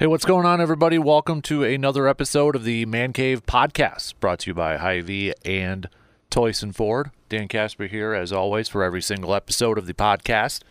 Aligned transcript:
Hey, 0.00 0.06
what's 0.06 0.24
going 0.24 0.46
on, 0.46 0.62
everybody? 0.62 0.98
Welcome 0.98 1.42
to 1.42 1.62
another 1.62 2.08
episode 2.08 2.56
of 2.56 2.64
the 2.64 2.86
Man 2.86 3.12
Cave 3.12 3.44
Podcast, 3.44 4.14
brought 4.18 4.38
to 4.38 4.50
you 4.50 4.54
by 4.54 4.78
Hy-Vee 4.78 5.34
and 5.44 5.90
Toyson 6.30 6.74
Ford. 6.74 7.10
Dan 7.28 7.48
Casper 7.48 7.86
here, 7.86 8.14
as 8.14 8.32
always, 8.32 8.66
for 8.66 8.82
every 8.82 9.02
single 9.02 9.34
episode 9.34 9.76
of 9.76 9.84
the 9.84 9.92
podcast. 9.92 10.62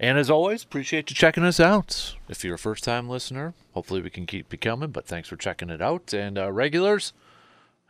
And 0.00 0.16
as 0.16 0.30
always, 0.30 0.64
appreciate 0.64 1.10
you 1.10 1.14
checking 1.14 1.44
us 1.44 1.60
out. 1.60 2.16
If 2.30 2.44
you're 2.44 2.54
a 2.54 2.58
first 2.58 2.82
time 2.82 3.10
listener, 3.10 3.52
hopefully 3.74 4.00
we 4.00 4.08
can 4.08 4.24
keep 4.24 4.48
becoming, 4.48 4.88
but 4.88 5.04
thanks 5.04 5.28
for 5.28 5.36
checking 5.36 5.68
it 5.68 5.82
out. 5.82 6.14
And 6.14 6.38
uh, 6.38 6.50
regulars, 6.50 7.12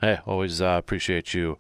hey, 0.01 0.19
always 0.27 0.61
uh, 0.61 0.75
appreciate 0.81 1.33
you 1.33 1.59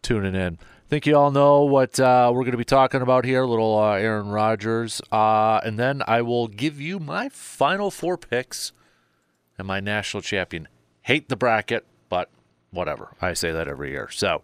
tuning 0.00 0.36
in 0.36 0.58
think 0.88 1.06
you 1.06 1.16
all 1.16 1.30
know 1.30 1.62
what 1.62 1.98
uh, 1.98 2.30
we're 2.32 2.42
going 2.42 2.52
to 2.52 2.58
be 2.58 2.64
talking 2.64 3.00
about 3.00 3.24
here. 3.24 3.44
Little 3.44 3.78
uh, 3.78 3.92
Aaron 3.92 4.28
Rodgers, 4.28 5.00
uh, 5.10 5.60
and 5.64 5.78
then 5.78 6.02
I 6.06 6.22
will 6.22 6.46
give 6.46 6.80
you 6.80 6.98
my 6.98 7.28
final 7.28 7.90
four 7.90 8.18
picks 8.18 8.72
and 9.58 9.66
my 9.66 9.80
national 9.80 10.22
champion. 10.22 10.68
Hate 11.02 11.28
the 11.28 11.36
bracket, 11.36 11.86
but 12.08 12.30
whatever. 12.70 13.14
I 13.20 13.32
say 13.34 13.50
that 13.52 13.68
every 13.68 13.90
year. 13.90 14.08
So, 14.10 14.42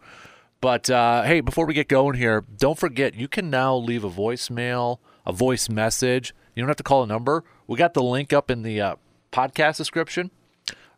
but 0.61 0.89
uh, 0.89 1.23
hey, 1.23 1.41
before 1.41 1.67
we 1.67 1.75
get 1.75 1.89
going 1.89 2.17
here, 2.17 2.45
don't 2.57 2.79
forget 2.79 3.15
you 3.15 3.29
can 3.29 3.51
now 3.51 3.77
leave 3.77 4.05
a 4.05 4.11
voicemail, 4.11 4.99
a 5.27 5.33
voice 5.33 5.69
message. 5.69 6.35
You 6.55 6.63
don't 6.63 6.69
have 6.69 6.77
to 6.77 6.83
call 6.83 7.03
a 7.03 7.07
number. 7.07 7.45
We 7.67 7.77
got 7.77 7.95
the 7.95 8.03
link 8.03 8.33
up 8.33 8.51
in 8.51 8.63
the 8.63 8.81
uh, 8.81 8.97
podcast 9.33 9.77
description. 9.77 10.31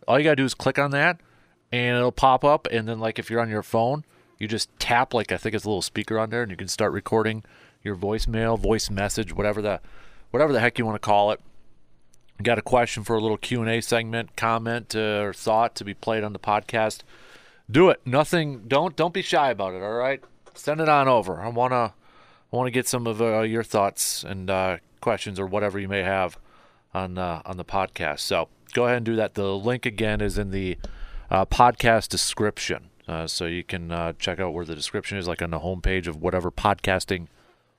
All 0.07 0.19
you 0.19 0.25
got 0.25 0.31
to 0.31 0.37
do 0.37 0.45
is 0.45 0.55
click 0.55 0.79
on 0.79 0.93
that, 0.93 1.21
and 1.71 1.97
it'll 1.97 2.13
pop 2.13 2.45
up. 2.45 2.69
And 2.71 2.89
then, 2.89 2.99
like 2.99 3.19
if 3.19 3.29
you're 3.29 3.41
on 3.41 3.51
your 3.51 3.63
phone 3.63 4.05
you 4.43 4.49
just 4.49 4.69
tap 4.81 5.15
like 5.15 5.31
I 5.31 5.37
think 5.37 5.55
it's 5.55 5.65
a 5.65 5.69
little 5.69 5.83
speaker 5.83 6.19
on 6.19 6.31
there, 6.31 6.43
and 6.43 6.51
you 6.51 6.57
can 6.57 6.67
start 6.67 6.93
recording 6.93 7.45
your 7.85 7.95
voicemail, 7.95 8.59
voice 8.59 8.91
message, 8.91 9.33
whatever 9.33 9.63
the 9.63 9.81
whatever 10.33 10.53
the 10.53 10.59
heck 10.59 10.79
you 10.79 10.85
want 10.85 10.97
to 10.97 11.07
call 11.07 11.31
it. 11.31 11.41
got 12.43 12.59
a 12.59 12.63
question 12.63 13.05
for 13.05 13.15
a 13.15 13.21
little 13.21 13.37
Q 13.37 13.63
and 13.63 13.71
A 13.71 13.81
segment, 13.81 14.37
comment 14.37 14.97
uh, 14.97 15.23
or 15.23 15.33
thought 15.33 15.77
to 15.77 15.85
be 15.85 15.95
played 15.95 16.25
on 16.25 16.33
the 16.33 16.41
podcast? 16.41 17.03
Do 17.71 17.89
it. 17.89 18.01
Nothing. 18.05 18.65
Don't 18.67 18.97
don't 18.97 19.15
be 19.15 19.23
shy 19.23 19.51
about 19.53 19.75
it. 19.75 19.83
All 19.83 19.93
right. 19.93 20.21
Send 20.55 20.81
it 20.81 20.89
on 20.89 21.07
over. 21.07 21.41
I 21.41 21.49
wanna 21.49 21.95
I 22.53 22.57
want 22.57 22.67
to 22.67 22.73
get 22.73 22.89
some 22.89 23.07
of 23.07 23.23
uh, 23.23 23.43
your 23.43 23.63
thoughts 23.63 24.25
and 24.25 24.51
uh, 24.51 24.79
questions 25.01 25.39
or 25.39 25.47
whatever 25.47 25.79
you 25.79 25.89
may 25.89 26.03
have 26.03 26.37
on 26.93 27.17
uh, 27.17 27.43
on 27.47 27.59
the 27.59 27.65
podcast. 27.65 28.21
So 28.21 28.49
go 28.73 28.87
ahead 28.87 28.97
and 28.97 29.07
do 29.07 29.15
that. 29.15 29.35
The 29.35 29.57
link 29.57 29.87
again 29.87 30.21
is 30.21 30.37
in 30.37 30.51
the 30.51 30.79
uh, 31.31 31.47
podcast 31.47 32.09
description. 32.09 32.89
Uh, 33.09 33.27
so 33.27 33.47
you 33.47 33.65
can 33.65 33.91
uh, 33.91 34.13
check 34.19 34.39
out 34.39 34.53
where 34.53 34.65
the 34.65 34.75
description 34.75 35.19
is, 35.19 35.27
like 35.27 35.43
on 35.43 35.51
the 35.51 35.61
homepage 35.61 36.07
of 36.07 36.17
whatever 36.17 36.51
podcasting 36.51 37.27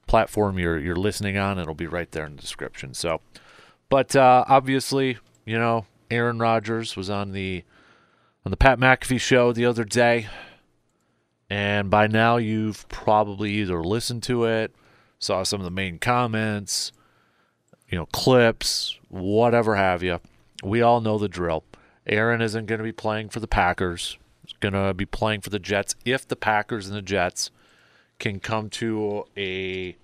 platform 0.06 0.60
you're 0.60 0.80
you're 0.80 0.96
listening 0.96 1.38
on. 1.38 1.58
It'll 1.58 1.74
be 1.74 1.88
right 1.88 2.12
there 2.12 2.26
in 2.26 2.36
the 2.36 2.42
description. 2.42 2.94
So, 2.94 3.22
but 3.90 4.16
uh, 4.16 4.44
obviously, 4.48 5.18
you 5.46 5.58
know, 5.58 5.86
Aaron 6.12 6.40
Rodgers 6.40 6.96
was 6.96 7.10
on 7.10 7.32
the 7.32 7.64
on 8.46 8.52
the 8.52 8.58
Pat 8.58 8.80
McAfee 8.80 9.22
show 9.22 9.54
the 9.54 9.66
other 9.66 9.86
day, 9.86 10.28
and 11.50 11.90
by 11.90 12.08
now 12.08 12.38
you've 12.38 12.88
probably 12.90 13.52
either 13.54 13.82
listened 13.82 14.24
to 14.24 14.44
it, 14.44 14.76
saw 15.20 15.44
some 15.44 15.62
of 15.62 15.66
the 15.66 15.72
main 15.72 16.00
comments, 16.00 16.92
you 17.88 17.98
know, 17.98 18.08
clips, 18.08 19.00
whatever 19.08 19.78
have 19.78 20.04
you. 20.04 20.20
We 20.62 20.82
all 20.82 21.00
know 21.00 21.18
the 21.18 21.30
drill. 21.30 21.64
Aaron 22.06 22.42
isn't 22.42 22.66
going 22.66 22.80
to 22.80 22.84
be 22.84 22.92
playing 22.92 23.30
for 23.30 23.40
the 23.40 23.48
Packers 23.48 24.18
going 24.64 24.74
to 24.74 24.94
be 24.94 25.06
playing 25.06 25.42
for 25.42 25.50
the 25.50 25.60
Jets 25.60 25.96
if 26.06 26.26
the 26.28 26.38
Packers 26.38 26.88
and 26.88 26.96
the 26.96 27.02
Jets 27.02 27.52
can 28.18 28.40
come 28.40 28.70
to 28.70 29.26
a 29.36 29.98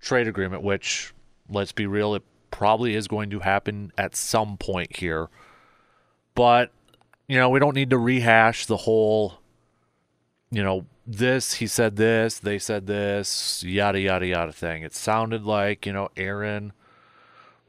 trade 0.00 0.28
agreement, 0.28 0.62
which, 0.62 1.12
let's 1.48 1.72
be 1.72 1.86
real, 1.86 2.14
it 2.14 2.22
probably 2.50 2.94
is 2.94 3.08
going 3.08 3.30
to 3.30 3.40
happen 3.40 3.92
at 3.98 4.14
some 4.14 4.56
point 4.56 4.96
here. 4.96 5.28
But, 6.36 6.70
you 7.26 7.36
know, 7.36 7.50
we 7.50 7.58
don't 7.58 7.74
need 7.74 7.90
to 7.90 7.98
rehash 7.98 8.66
the 8.66 8.76
whole, 8.76 9.40
you 10.50 10.62
know, 10.62 10.86
this, 11.06 11.54
he 11.54 11.66
said 11.66 11.96
this, 11.96 12.38
they 12.38 12.58
said 12.58 12.86
this, 12.86 13.64
yada, 13.64 13.98
yada, 13.98 14.26
yada 14.26 14.52
thing. 14.52 14.82
It 14.82 14.94
sounded 14.94 15.44
like, 15.44 15.86
you 15.86 15.92
know, 15.92 16.08
Aaron 16.16 16.72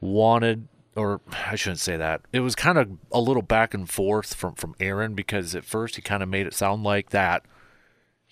wanted 0.00 0.68
or 0.96 1.20
I 1.46 1.56
shouldn't 1.56 1.80
say 1.80 1.96
that. 1.96 2.22
It 2.32 2.40
was 2.40 2.54
kind 2.54 2.78
of 2.78 2.90
a 3.12 3.20
little 3.20 3.42
back 3.42 3.74
and 3.74 3.88
forth 3.88 4.34
from 4.34 4.54
from 4.54 4.74
Aaron 4.80 5.14
because 5.14 5.54
at 5.54 5.64
first 5.64 5.96
he 5.96 6.02
kind 6.02 6.22
of 6.22 6.28
made 6.28 6.46
it 6.46 6.54
sound 6.54 6.82
like 6.82 7.10
that 7.10 7.44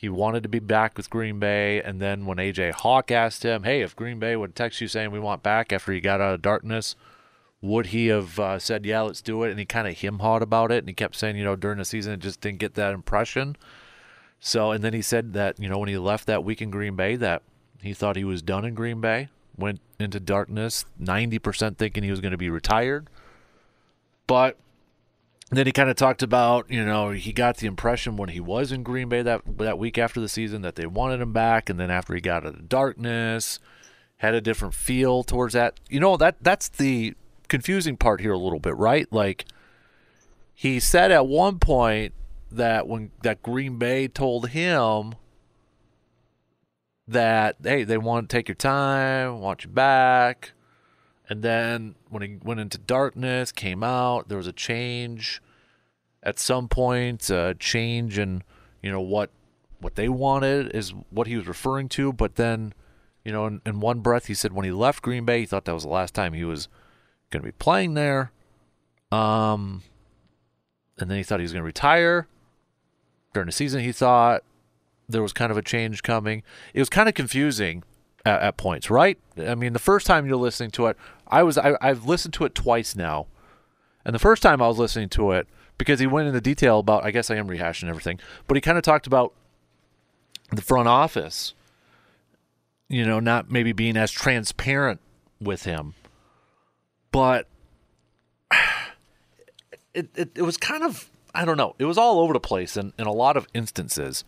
he 0.05 0.09
wanted 0.11 0.43
to 0.43 0.49
be 0.51 0.59
back 0.59 0.97
with 0.97 1.09
Green 1.09 1.39
Bay, 1.39 1.81
and 1.81 1.99
then 1.99 2.27
when 2.27 2.37
AJ 2.37 2.73
Hawk 2.73 3.11
asked 3.11 3.43
him, 3.43 3.63
"Hey, 3.63 3.81
if 3.81 3.97
Green 3.97 4.19
Bay 4.19 4.37
would 4.37 4.55
text 4.55 4.81
you 4.81 4.89
saying 4.89 5.13
we 5.13 5.19
want 5.19 5.43
back 5.43 5.73
after 5.73 5.93
he 5.93 6.01
got 6.01 6.21
out 6.21 6.35
of 6.35 6.43
darkness, 6.43 6.95
would 7.63 7.87
he 7.87 8.09
have 8.09 8.39
uh, 8.39 8.59
said 8.59 8.85
yeah, 8.85 9.01
let's 9.01 9.23
do 9.23 9.43
it?" 9.45 9.51
And 9.51 9.59
he 9.59 9.65
kind 9.65 9.89
of 9.89 9.97
him 9.99 10.19
hawed 10.19 10.43
about 10.43 10.71
it, 10.73 10.79
and 10.79 10.89
he 10.89 10.95
kept 10.95 11.17
saying, 11.17 11.37
you 11.37 11.45
know, 11.45 11.57
during 11.57 11.79
the 11.79 11.87
season 11.87 12.13
it 12.13 12.21
just 12.21 12.43
didn't 12.43 12.59
get 12.59 12.75
that 12.75 12.93
impression. 12.93 13.57
So, 14.41 14.73
and 14.73 14.85
then 14.85 14.93
he 14.93 15.01
said 15.01 15.33
that 15.33 15.59
you 15.59 15.71
know 15.71 15.79
when 15.79 15.89
he 15.89 15.97
left 15.97 16.27
that 16.27 16.45
week 16.45 16.61
in 16.61 16.71
Green 16.71 16.97
Bay 16.97 17.17
that 17.17 17.43
he 17.81 17.95
thought 17.95 18.17
he 18.17 18.25
was 18.25 18.43
done 18.43 18.65
in 18.65 18.75
Green 18.75 19.01
Bay 19.01 19.29
went 19.57 19.81
into 19.99 20.21
darkness, 20.21 20.85
90% 21.01 21.77
thinking 21.77 22.03
he 22.03 22.11
was 22.11 22.21
going 22.21 22.33
to 22.33 22.39
be 22.39 22.51
retired. 22.51 23.09
But 24.27 24.57
then 25.51 25.67
he 25.67 25.73
kind 25.73 25.91
of 25.91 25.97
talked 25.97 26.23
about, 26.23 26.71
you 26.71 26.85
know, 26.85 27.11
he 27.11 27.33
got 27.33 27.59
the 27.59 27.67
impression 27.67 28.17
when 28.17 28.31
he 28.31 28.41
was 28.41 28.73
in 28.73 28.83
Green 28.83 29.09
Bay 29.09 29.23
that 29.23 29.43
that 29.59 29.79
week 29.79 29.99
after 29.99 30.21
the 30.21 30.29
season 30.29 30.63
that 30.63 30.75
they 30.75 30.87
wanted 30.87 31.21
him 31.21 31.33
back, 31.33 31.69
and 31.69 31.79
then 31.79 31.91
after 31.91 32.15
he 32.15 32.21
got 32.21 32.47
out 32.47 32.55
of 32.55 32.69
darkness, 32.69 33.59
had 34.19 34.35
a 34.35 34.41
different 34.41 34.75
feel 34.75 35.23
towards 35.23 35.55
that. 35.55 35.79
You 35.89 36.01
know, 36.01 36.17
that 36.17 36.37
that's 36.41 36.69
the 36.69 37.15
confusing 37.49 37.97
part 37.97 38.21
here 38.21 38.33
a 38.33 38.39
little 38.39 38.61
bit, 38.61 38.77
right? 38.77 39.07
Like 39.13 39.45
he 40.55 40.81
said 40.81 41.13
at 41.13 41.27
one 41.27 41.59
point 41.59 42.15
that 42.51 42.87
when 42.87 43.11
that 43.23 43.43
Green 43.43 43.79
Bay 43.79 44.09
told 44.09 44.51
him 44.51 45.15
that 47.07 47.57
hey 47.63 47.85
they 47.85 47.99
want 47.99 48.29
to 48.29 48.35
take 48.37 48.49
your 48.49 48.55
time 48.55 49.41
want 49.41 49.65
you 49.65 49.71
back. 49.71 50.53
And 51.29 51.43
then 51.43 51.95
when 52.09 52.23
he 52.23 52.39
went 52.43 52.61
into 52.61 52.79
darkness 52.79 53.53
came 53.53 53.83
out 53.83 54.29
there 54.29 54.39
was 54.39 54.47
a 54.47 54.53
change. 54.53 55.43
At 56.23 56.39
some 56.39 56.69
point 56.69 57.29
a 57.29 57.55
change 57.59 58.19
in 58.19 58.43
you 58.83 58.91
know 58.91 59.01
what 59.01 59.31
what 59.81 59.97
they 59.97 60.09
wanted 60.09 60.75
is 60.75 60.95
what 61.11 61.27
he 61.27 61.37
was 61.37 61.47
referring 61.47 61.89
to. 61.91 62.13
But 62.13 62.37
then 62.37 62.73
you 63.25 63.33
know 63.33 63.47
in, 63.47 63.61
in 63.67 63.81
one 63.81 64.01
breath 64.01 64.27
he 64.27 64.35
said 64.35 64.53
when 64.53 64.65
he 64.65 64.73
left 64.73 65.03
green 65.03 65.25
bay 65.25 65.41
he 65.41 65.47
thought 65.47 65.67
that 65.67 65.75
was 65.75 65.85
the 65.85 65.91
last 65.91 66.15
time 66.15 66.33
he 66.33 66.45
was 66.45 66.69
going 67.31 67.43
to 67.43 67.47
be 67.47 67.53
playing 67.53 67.95
there. 67.95 68.33
Um 69.13 69.83
and 70.99 71.11
then 71.11 71.19
he 71.19 71.25
thought 71.25 71.41
he 71.41 71.45
was 71.45 71.53
going 71.53 71.63
to 71.63 71.67
retire. 71.67 72.29
During 73.35 73.47
the 73.47 73.53
season 73.53 73.81
he 73.81 73.93
thought 73.93 74.45
there 75.09 75.23
was 75.23 75.33
kind 75.33 75.51
of 75.51 75.57
a 75.59 75.63
change 75.63 76.03
coming. 76.03 76.43
It 76.73 76.81
was 76.81 76.89
kind 76.89 77.09
of 77.09 77.15
confusing 77.15 77.83
at, 78.25 78.41
at 78.41 78.57
points, 78.57 78.91
right? 78.91 79.19
I 79.39 79.55
mean, 79.55 79.73
the 79.73 79.79
first 79.79 80.07
time 80.07 80.27
you're 80.27 80.37
listening 80.37 80.71
to 80.73 80.87
it, 80.87 80.97
I 81.29 81.43
was 81.43 81.59
I, 81.59 81.77
I've 81.81 82.05
listened 82.05 82.35
to 82.35 82.45
it 82.45 82.55
twice 82.55 82.97
now, 82.97 83.27
and 84.05 84.15
the 84.15 84.19
first 84.19 84.43
time 84.43 84.63
I 84.63 84.69
was 84.69 84.79
listening 84.79 85.09
to 85.11 85.33
it 85.33 85.47
because 85.79 86.01
he 86.01 86.07
went 86.07 86.29
into 86.29 86.41
detail 86.41 86.79
about. 86.79 87.05
I 87.05 87.11
guess 87.11 87.31
I 87.31 87.37
am 87.37 87.49
rehashing 87.49 87.89
everything, 87.89 88.19
but 88.47 88.57
he 88.57 88.61
kind 88.61 88.79
of 88.79 88.85
talked 88.85 89.07
about 89.07 89.33
the 90.51 90.63
front 90.63 90.89
office. 90.89 91.55
You 92.89 93.05
know, 93.07 93.19
not 93.19 93.51
maybe 93.51 93.73
being 93.73 93.97
as 93.97 94.11
transparent 94.11 95.01
with 95.41 95.65
him, 95.65 95.95
but 97.11 97.47
it, 99.95 100.09
it, 100.15 100.31
it 100.35 100.43
was 100.43 100.57
kind 100.57 100.85
of 100.85 101.11
I 101.35 101.45
don't 101.45 101.57
know. 101.57 101.75
It 101.79 101.87
was 101.87 101.99
all 101.99 102.21
over 102.21 102.33
the 102.33 102.41
place 102.41 102.77
in, 102.77 102.93
in 102.99 103.07
a 103.07 103.13
lot 103.13 103.37
of 103.37 103.49
instances. 103.53 104.25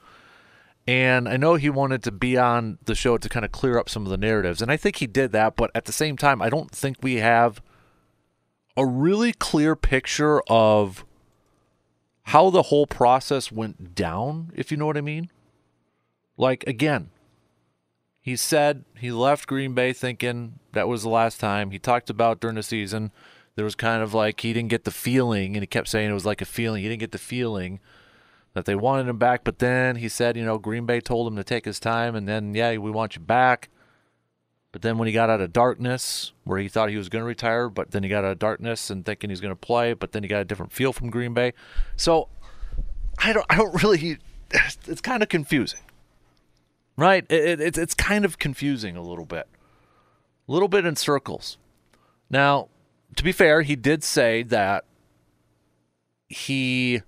And 0.87 1.29
I 1.29 1.37
know 1.37 1.56
he 1.56 1.69
wanted 1.69 2.03
to 2.05 2.12
be 2.12 2.37
on 2.37 2.79
the 2.85 2.94
show 2.94 3.19
to 3.19 3.29
kind 3.29 3.44
of 3.44 3.50
clear 3.50 3.79
up 3.79 3.88
some 3.88 4.05
of 4.05 4.11
the 4.11 4.17
narratives. 4.17 4.62
And 4.62 4.71
I 4.71 4.77
think 4.77 4.97
he 4.97 5.06
did 5.06 5.33
that. 5.33 5.56
But 5.56 5.71
at 5.75 5.85
the 5.85 5.93
same 5.93 6.17
time, 6.17 6.41
I 6.41 6.49
don't 6.49 6.71
think 6.71 6.99
we 7.03 7.17
have 7.17 7.61
a 8.77 8.87
really 8.87 9.33
clear 9.33 9.75
picture 9.75 10.43
of 10.43 11.05
how 12.25 12.50
the 12.50 12.62
whole 12.62 12.87
process 12.87 13.50
went 13.50 13.94
down, 13.94 14.53
if 14.55 14.71
you 14.71 14.77
know 14.77 14.87
what 14.87 14.97
I 14.97 15.00
mean. 15.00 15.31
Like, 16.37 16.65
again, 16.67 17.11
he 18.21 18.37
said 18.37 18.85
he 18.99 19.11
left 19.11 19.47
Green 19.47 19.75
Bay 19.75 19.93
thinking 19.93 20.59
that 20.73 20.88
was 20.88 21.03
the 21.03 21.09
last 21.09 21.41
time. 21.41 21.71
He 21.71 21.79
talked 21.79 22.11
about 22.11 22.41
during 22.41 22.56
the 22.56 22.62
season 22.62 23.11
there 23.56 23.65
was 23.65 23.75
kind 23.75 24.03
of 24.03 24.15
like 24.15 24.41
he 24.41 24.53
didn't 24.53 24.69
get 24.69 24.85
the 24.85 24.91
feeling, 24.91 25.56
and 25.56 25.62
he 25.62 25.67
kept 25.67 25.88
saying 25.88 26.11
it 26.11 26.15
was 26.15 26.27
like 26.27 26.43
a 26.43 26.47
feeling. 26.47 26.83
He 26.83 26.88
didn't 26.88 27.00
get 27.00 27.12
the 27.12 27.19
feeling 27.19 27.81
that 28.56 28.64
they 28.64 28.75
wanted 28.75 29.06
him 29.06 29.19
back. 29.19 29.44
But 29.44 29.58
then 29.58 29.97
he 29.97 30.08
said, 30.08 30.35
you 30.35 30.43
know, 30.43 30.56
Green 30.56 30.87
Bay 30.87 30.99
told 30.99 31.29
him 31.29 31.37
to 31.37 31.44
take 31.44 31.67
his 31.67 31.79
time, 31.79 32.17
and 32.17 32.26
then 32.26 32.55
yeah, 32.55 32.75
we 32.79 32.91
want 32.91 33.14
you 33.14 33.20
back. 33.20 33.69
But 34.73 34.81
then 34.81 34.97
when 34.97 35.06
he 35.06 35.12
got 35.12 35.29
out 35.29 35.43
of 35.43 35.53
darkness, 35.53 36.32
where 36.44 36.58
he 36.58 36.67
thought 36.67 36.88
he 36.88 36.97
was 36.97 37.11
going 37.11 37.20
to 37.20 37.26
retire, 37.26 37.69
but 37.69 37.91
then 37.91 38.03
he 38.03 38.08
got 38.08 38.25
out 38.25 38.32
of 38.32 38.38
darkness 38.38 38.88
and 38.88 39.05
thinking 39.05 39.29
he's 39.29 39.43
going 39.43 39.53
to 39.53 39.61
play, 39.61 39.93
but 39.93 40.12
then 40.12 40.23
he 40.23 40.29
got 40.29 40.41
a 40.41 40.44
different 40.47 40.73
feel 40.73 40.94
from 40.94 41.11
Green 41.11 41.35
Bay. 41.35 41.53
So 41.97 42.29
I 43.19 43.35
don't, 43.35 43.44
I 43.50 43.56
don't 43.56 43.82
really. 43.82 44.19
It's 44.87 45.02
kind 45.02 45.23
of 45.23 45.29
confusing, 45.29 45.81
right? 46.97 47.26
It, 47.29 47.61
it, 47.61 47.76
it's 47.76 47.94
kind 47.94 48.25
of 48.25 48.38
confusing 48.38 48.97
a 48.97 49.02
little 49.02 49.26
bit, 49.26 49.49
a 50.49 50.52
little 50.52 50.69
bit 50.69 50.87
in 50.87 50.97
circles. 50.97 51.59
Now, 52.31 52.69
to 53.17 53.25
be 53.25 53.32
fair, 53.32 53.62
he 53.62 53.76
did 53.76 54.02
say 54.05 54.44
that 54.44 54.85
he 56.29 57.02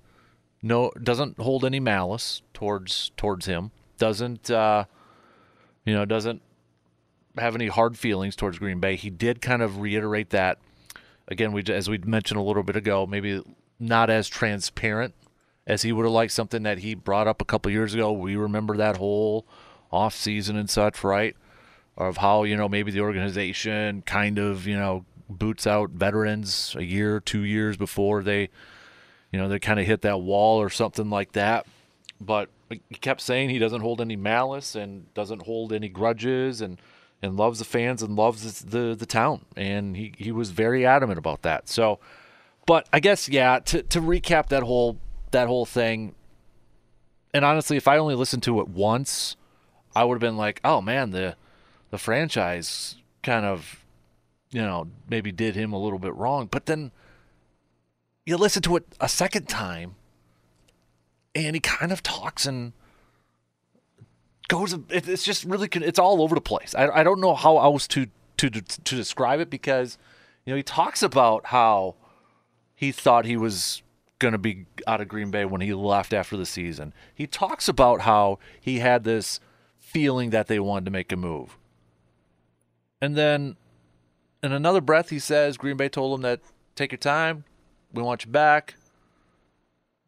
no 0.63 0.91
doesn't 1.03 1.39
hold 1.39 1.65
any 1.65 1.81
malice 1.81 2.43
towards 2.53 3.11
towards 3.17 3.47
him. 3.47 3.71
Doesn't 3.99 4.51
uh, 4.51 4.85
you 5.85 5.95
know? 5.95 6.05
Doesn't 6.05 6.43
have 7.37 7.55
any 7.55 7.69
hard 7.69 7.99
feelings 7.99 8.37
towards 8.37 8.59
Green 8.59 8.81
Bay. 8.81 8.97
He 8.97 9.11
did 9.11 9.41
kind 9.41 9.63
of 9.63 9.81
reiterate 9.81 10.31
that 10.31 10.59
again. 11.29 11.53
We 11.53 11.63
as 11.69 11.89
we 11.89 11.99
mentioned 11.99 12.39
a 12.39 12.43
little 12.43 12.63
bit 12.63 12.77
ago, 12.77 13.07
maybe 13.07 13.43
not 13.79 14.11
as 14.11 14.29
transparent 14.29 15.15
as 15.67 15.83
he 15.83 15.93
would 15.93 16.05
have 16.05 16.13
liked. 16.13 16.33
Something 16.33 16.63
that 16.65 16.79
he 16.79 16.95
brought 16.95 17.29
up 17.29 17.41
a 17.41 17.45
couple 17.45 17.71
years 17.71 17.95
ago. 17.95 18.13
We 18.13 18.37
remember 18.37 18.77
that 18.77 18.97
whole 18.97 19.47
off 19.91 20.15
season 20.15 20.57
and 20.57 20.69
such, 20.69 21.03
right? 21.05 21.37
Of 21.97 22.19
how 22.19 22.45
you 22.45 22.57
know 22.57 22.69
maybe 22.69 22.91
the 22.91 23.01
organization 23.01 24.03
kind 24.03 24.39
of 24.39 24.67
you 24.67 24.77
know 24.77 25.05
boots 25.29 25.67
out 25.67 25.91
veterans 25.91 26.75
a 26.79 26.85
year, 26.85 27.21
two 27.21 27.43
years 27.43 27.77
before 27.77 28.23
they, 28.23 28.49
you 29.33 29.39
know, 29.39 29.49
they 29.49 29.59
kind 29.59 29.81
of 29.81 29.87
hit 29.87 30.03
that 30.03 30.21
wall 30.21 30.61
or 30.61 30.71
something 30.71 31.11
like 31.11 31.33
that. 31.33 31.67
But 32.21 32.49
he 32.69 32.97
kept 32.97 33.21
saying 33.21 33.51
he 33.51 33.59
doesn't 33.59 33.81
hold 33.81 34.01
any 34.01 34.17
malice 34.17 34.75
and 34.75 35.13
doesn't 35.15 35.43
hold 35.43 35.73
any 35.73 35.89
grudges 35.89 36.61
and 36.61 36.81
and 37.21 37.37
loves 37.37 37.59
the 37.59 37.65
fans 37.65 38.03
and 38.03 38.17
loves 38.17 38.63
the 38.63 38.95
the 38.95 39.07
town. 39.07 39.45
And 39.57 39.97
he 39.97 40.15
he 40.17 40.33
was 40.33 40.51
very 40.51 40.85
adamant 40.85 41.19
about 41.19 41.43
that. 41.43 41.69
So, 41.69 41.99
but 42.67 42.89
I 42.93 43.01
guess 43.01 43.29
yeah. 43.29 43.61
To 43.61 43.83
to 43.83 44.01
recap 44.01 44.49
that 44.49 44.63
whole 44.63 44.99
that 45.31 45.47
whole 45.47 45.67
thing. 45.67 46.15
And 47.35 47.45
honestly, 47.45 47.77
if 47.77 47.87
I 47.87 47.99
only 47.99 48.15
listened 48.15 48.43
to 48.45 48.61
it 48.61 48.69
once, 48.69 49.37
I 49.95 50.05
would 50.05 50.15
have 50.15 50.21
been 50.21 50.37
like, 50.37 50.61
"Oh 50.65 50.81
man, 50.81 51.11
the 51.11 51.37
the 51.91 51.99
franchise 51.99 52.97
kind 53.23 53.45
of 53.45 53.85
you 54.51 54.63
know, 54.63 54.89
maybe 55.09 55.33
did 55.33 55.55
him 55.55 55.73
a 55.73 55.79
little 55.79 55.99
bit 55.99 56.15
wrong. 56.15 56.47
But 56.51 56.67
then 56.67 56.91
you 58.29 58.37
listen 58.37 58.61
to 58.61 58.77
it 58.77 58.85
a 59.01 59.09
second 59.09 59.49
time, 59.49 59.95
and 61.35 61.57
he 61.57 61.61
kind 61.61 61.93
of 61.93 62.03
talks 62.03 62.45
and 62.45 62.75
goes. 64.49 64.77
It's 64.91 65.25
just 65.25 65.45
really, 65.45 65.69
it's 65.73 65.99
all 65.99 66.21
over 66.21 66.35
the 66.35 66.43
place. 66.43 66.75
I, 66.75 66.89
I 66.89 67.03
don't 67.03 67.21
know 67.21 67.35
how 67.35 67.59
else 67.59 67.89
to, 67.89 68.07
to 68.37 68.51
to 68.51 68.95
describe 68.95 69.41
it 69.41 69.49
because, 69.49 69.97
you 70.45 70.53
know, 70.53 70.59
he 70.59 70.63
talks 70.63 71.03
about 71.03 71.47
how 71.47 71.95
he 72.75 72.93
thought 72.93 73.25
he 73.25 73.39
was 73.39 73.83
going 74.19 74.33
to 74.33 74.39
be 74.39 74.67
out 74.87 75.01
of 75.01 75.09
Green 75.09 75.31
Bay 75.31 75.47
when 75.47 75.63
he 75.63 75.73
left 75.73 76.13
after 76.13 76.37
the 76.37 76.45
season. 76.45 76.93
He 77.15 77.27
talks 77.27 77.67
about 77.67 78.03
how 78.03 78.41
he 78.61 78.81
had 78.81 79.05
this 79.05 79.41
feeling 79.79 80.31
that 80.31 80.49
they 80.49 80.61
wanted 80.61 80.85
to 80.85 80.91
make 80.91 81.11
a 81.13 81.17
move. 81.17 81.57
And 83.01 83.17
then 83.17 83.57
in 84.43 84.53
another 84.53 84.83
breath, 84.83 85.09
he 85.09 85.19
says 85.19 85.57
Green 85.57 85.79
Bay 85.79 85.89
told 85.89 86.19
him 86.19 86.23
that 86.23 86.41
take 86.75 86.93
your 86.93 86.99
time, 86.99 87.45
we 87.93 88.03
want 88.03 88.25
you 88.25 88.31
back. 88.31 88.75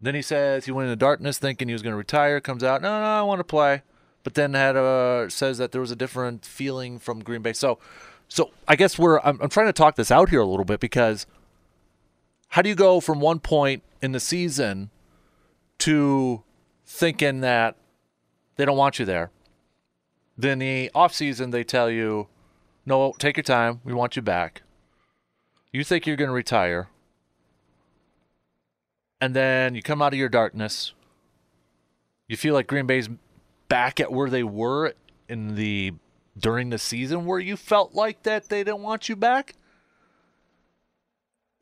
Then 0.01 0.15
he 0.15 0.23
says 0.23 0.65
he 0.65 0.73
went 0.73 0.89
into 0.89 0.97
darkness 0.97 1.39
thinking 1.39 1.69
he 1.69 1.75
was 1.75 1.83
going 1.83 1.93
to 1.93 1.99
retire. 1.99 2.41
Comes 2.41 2.65
out, 2.65 2.83
no, 2.83 2.89
no, 3.01 3.07
I 3.07 3.23
want 3.23 3.41
to 3.41 3.45
play. 3.45 3.83
But 4.23 4.35
then 4.35 4.55
had 4.55 4.77
a 4.77 5.27
says 5.29 5.59
that 5.59 5.73
there 5.73 5.81
was 5.81 5.91
a 5.91 5.97
different 5.97 6.45
feeling 6.45 6.99
from 6.99 7.23
Green 7.23 7.43
Bay. 7.43 7.53
So, 7.53 7.79
so 8.29 8.51
I 8.69 8.77
guess 8.77 8.99
we're 8.99 9.19
I'm, 9.21 9.41
I'm 9.41 9.49
trying 9.49 9.67
to 9.67 9.73
talk 9.73 9.97
this 9.97 10.11
out 10.11 10.31
here 10.31 10.41
a 10.41 10.47
little 10.47 10.65
bit 10.65 10.81
because 10.81 11.27
how 12.49 12.63
do 12.63 12.69
you 12.69 12.75
go 12.75 13.01
from 13.01 13.21
one 13.21 13.41
point 13.41 13.83
in 14.03 14.13
the 14.13 14.21
season 14.21 14.91
to 15.79 16.43
thinking 16.85 17.41
that 17.41 17.77
they 18.57 18.65
don't 18.65 18.77
want 18.77 18.99
you 18.99 19.05
there? 19.05 19.31
Then 20.37 20.59
the 20.59 20.91
off 20.95 21.15
season 21.15 21.51
they 21.51 21.65
tell 21.65 21.91
you 21.91 22.29
no, 22.87 23.15
take 23.19 23.37
your 23.37 23.45
time. 23.45 23.81
We 23.85 23.93
want 23.93 24.17
you 24.17 24.23
back. 24.23 24.63
You 25.73 25.85
think 25.85 26.07
you're 26.07 26.17
going 26.17 26.29
to 26.29 26.35
retire. 26.35 26.89
And 29.21 29.35
then 29.35 29.75
you 29.75 29.83
come 29.83 30.01
out 30.01 30.13
of 30.13 30.19
your 30.19 30.29
darkness. 30.29 30.93
You 32.29 32.37
feel 32.37 32.55
like 32.55 32.67
Green 32.67 32.87
Bay's 32.87 33.09
back 33.69 34.01
at 34.01 34.13
where 34.13 34.31
they 34.31 34.43
were 34.43 34.95
in 35.29 35.55
the 35.57 35.95
during 36.39 36.71
the 36.71 36.79
season 36.79 37.27
where 37.27 37.39
you 37.39 37.57
felt 37.57 37.95
like 37.95 38.23
that 38.23 38.49
they 38.49 38.65
didn't 38.65 38.83
want 38.83 39.09
you 39.09 39.17
back. 39.17 39.55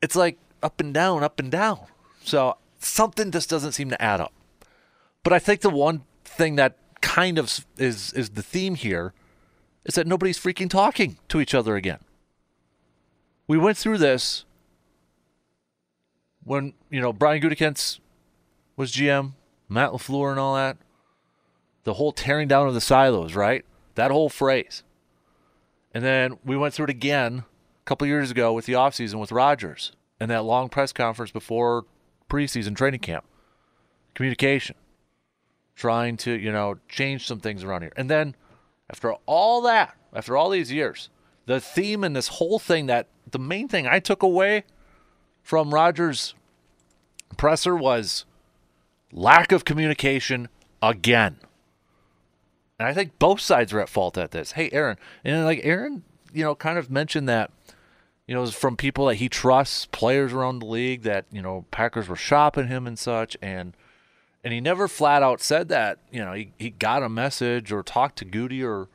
It's 0.01 0.15
like 0.15 0.37
up 0.63 0.79
and 0.79 0.93
down, 0.93 1.23
up 1.23 1.39
and 1.39 1.51
down. 1.51 1.79
So 2.23 2.57
something 2.79 3.31
just 3.31 3.49
doesn't 3.49 3.73
seem 3.73 3.89
to 3.89 4.01
add 4.01 4.21
up. 4.21 4.33
But 5.23 5.33
I 5.33 5.39
think 5.39 5.61
the 5.61 5.69
one 5.69 6.03
thing 6.23 6.55
that 6.55 6.77
kind 7.01 7.37
of 7.37 7.65
is 7.77 8.13
is 8.13 8.29
the 8.29 8.43
theme 8.43 8.75
here 8.75 9.13
is 9.85 9.95
that 9.95 10.07
nobody's 10.07 10.39
freaking 10.39 10.69
talking 10.69 11.17
to 11.27 11.41
each 11.41 11.53
other 11.53 11.75
again. 11.75 11.99
We 13.47 13.57
went 13.57 13.77
through 13.77 13.97
this 13.97 14.45
when, 16.49 16.73
you 16.89 16.99
know, 16.99 17.13
Brian 17.13 17.43
Gutekunst 17.43 17.99
was 18.75 18.91
GM, 18.91 19.33
Matt 19.69 19.91
LaFleur 19.91 20.31
and 20.31 20.39
all 20.39 20.55
that. 20.55 20.77
The 21.83 21.93
whole 21.93 22.11
tearing 22.11 22.47
down 22.47 22.67
of 22.67 22.73
the 22.73 22.81
silos, 22.81 23.35
right? 23.35 23.63
That 23.93 24.09
whole 24.09 24.29
phrase. 24.29 24.81
And 25.93 26.03
then 26.03 26.39
we 26.43 26.57
went 26.57 26.73
through 26.73 26.85
it 26.85 26.89
again 26.89 27.43
a 27.45 27.85
couple 27.85 28.07
years 28.07 28.31
ago 28.31 28.51
with 28.51 28.65
the 28.65 28.73
offseason 28.73 29.19
with 29.19 29.31
Rodgers 29.31 29.91
and 30.19 30.31
that 30.31 30.43
long 30.43 30.69
press 30.69 30.91
conference 30.91 31.29
before 31.29 31.85
preseason 32.27 32.75
training 32.75 33.01
camp. 33.01 33.25
Communication. 34.15 34.75
Trying 35.75 36.17
to, 36.17 36.31
you 36.31 36.51
know, 36.51 36.79
change 36.89 37.27
some 37.27 37.39
things 37.39 37.63
around 37.63 37.83
here. 37.83 37.93
And 37.95 38.09
then 38.09 38.35
after 38.89 39.13
all 39.27 39.61
that, 39.61 39.95
after 40.15 40.35
all 40.35 40.49
these 40.49 40.71
years, 40.71 41.11
the 41.45 41.61
theme 41.61 42.03
in 42.03 42.13
this 42.13 42.27
whole 42.27 42.57
thing 42.57 42.87
that 42.87 43.07
the 43.29 43.37
main 43.37 43.67
thing 43.67 43.85
I 43.85 43.99
took 43.99 44.23
away 44.23 44.63
from 45.43 45.73
Rodgers' 45.73 46.33
presser 47.37 47.75
was 47.75 48.25
lack 49.11 49.51
of 49.51 49.65
communication 49.65 50.49
again. 50.81 51.37
And 52.77 52.87
I 52.87 52.93
think 52.93 53.19
both 53.19 53.41
sides 53.41 53.73
are 53.73 53.81
at 53.81 53.89
fault 53.89 54.17
at 54.17 54.31
this. 54.31 54.53
Hey, 54.53 54.69
Aaron. 54.71 54.97
And 55.23 55.43
like 55.43 55.59
Aaron, 55.63 56.03
you 56.33 56.43
know, 56.43 56.55
kind 56.55 56.77
of 56.77 56.89
mentioned 56.89 57.27
that, 57.27 57.51
you 58.25 58.33
know, 58.33 58.45
from 58.47 58.77
people 58.77 59.07
that 59.07 59.15
he 59.15 59.27
trusts, 59.27 59.85
players 59.87 60.31
around 60.31 60.59
the 60.59 60.65
league 60.65 61.01
that, 61.01 61.25
you 61.31 61.41
know, 61.41 61.65
Packers 61.71 62.07
were 62.07 62.15
shopping 62.15 62.67
him 62.67 62.87
and 62.87 62.97
such. 62.97 63.35
And 63.41 63.75
and 64.43 64.53
he 64.53 64.61
never 64.61 64.87
flat 64.87 65.21
out 65.21 65.41
said 65.41 65.67
that. 65.67 65.99
You 66.11 66.23
know, 66.23 66.33
he, 66.33 66.53
he 66.57 66.69
got 66.69 67.03
a 67.03 67.09
message 67.09 67.71
or 67.71 67.83
talked 67.83 68.17
to 68.19 68.25
Goody 68.25 68.63
or 68.63 68.87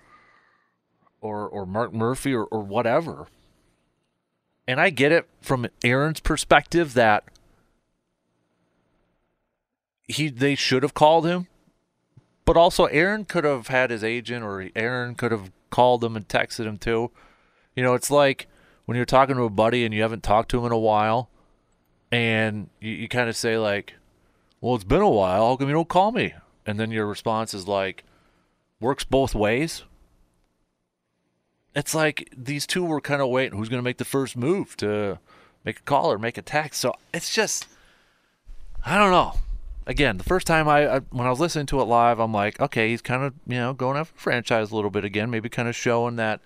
or 1.20 1.46
or 1.46 1.66
Mark 1.66 1.92
Murphy 1.92 2.32
or, 2.32 2.44
or 2.44 2.60
whatever. 2.60 3.26
And 4.66 4.80
I 4.80 4.88
get 4.88 5.12
it 5.12 5.26
from 5.42 5.66
Aaron's 5.82 6.20
perspective 6.20 6.94
that 6.94 7.24
he 10.08 10.28
they 10.28 10.54
should 10.54 10.82
have 10.82 10.94
called 10.94 11.26
him. 11.26 11.46
But 12.44 12.56
also 12.56 12.84
Aaron 12.87 13.25
could 13.25 13.44
have 13.44 13.68
had 13.68 13.90
his 13.90 14.04
agent 14.04 14.44
or 14.44 14.68
Aaron 14.76 15.14
could 15.14 15.32
have 15.32 15.50
called 15.70 16.04
him 16.04 16.14
and 16.16 16.28
texted 16.28 16.66
him 16.66 16.76
too. 16.76 17.11
You 17.75 17.82
know, 17.82 17.94
it's 17.94 18.11
like 18.11 18.46
when 18.84 18.96
you're 18.96 19.06
talking 19.06 19.37
to 19.37 19.42
a 19.42 19.50
buddy 19.50 19.84
and 19.84 19.94
you 19.94 20.02
haven't 20.02 20.23
talked 20.23 20.50
to 20.50 20.58
him 20.58 20.66
in 20.66 20.73
a 20.73 20.78
while 20.78 21.30
and 22.12 22.68
you, 22.80 22.92
you 22.92 23.08
kind 23.08 23.28
of 23.28 23.37
say 23.37 23.56
like 23.56 23.94
well, 24.64 24.75
it's 24.75 24.82
been 24.82 25.02
a 25.02 25.11
while. 25.11 25.46
How 25.46 25.56
come 25.56 25.68
you 25.68 25.75
don't 25.75 25.90
call 25.90 26.11
me? 26.11 26.32
And 26.64 26.80
then 26.80 26.90
your 26.90 27.04
response 27.04 27.52
is 27.52 27.68
like, 27.68 28.02
works 28.80 29.04
both 29.04 29.34
ways. 29.34 29.82
It's 31.76 31.94
like 31.94 32.32
these 32.34 32.66
two 32.66 32.82
were 32.82 33.02
kind 33.02 33.20
of 33.20 33.28
waiting 33.28 33.58
who's 33.58 33.68
going 33.68 33.80
to 33.80 33.84
make 33.84 33.99
the 33.99 34.06
first 34.06 34.38
move 34.38 34.75
to 34.78 35.18
make 35.66 35.80
a 35.80 35.82
call 35.82 36.11
or 36.11 36.18
make 36.18 36.38
a 36.38 36.42
text. 36.42 36.80
So 36.80 36.94
it's 37.12 37.30
just, 37.30 37.66
I 38.87 38.96
don't 38.96 39.11
know. 39.11 39.34
Again, 39.86 40.16
the 40.16 40.24
first 40.24 40.46
time 40.46 40.68
I, 40.68 40.96
I 40.96 40.98
when 41.10 41.26
I 41.26 41.30
was 41.30 41.40
listening 41.40 41.66
to 41.66 41.80
it 41.80 41.84
live, 41.84 42.18
I'm 42.18 42.32
like, 42.32 42.58
okay, 42.60 42.88
he's 42.90 43.02
kind 43.02 43.22
of 43.22 43.34
you 43.46 43.56
know 43.56 43.72
going 43.72 43.96
after 43.96 44.18
franchise 44.18 44.70
a 44.70 44.74
little 44.74 44.90
bit 44.90 45.04
again, 45.04 45.30
maybe 45.30 45.48
kind 45.48 45.68
of 45.68 45.76
showing 45.76 46.16
that, 46.16 46.40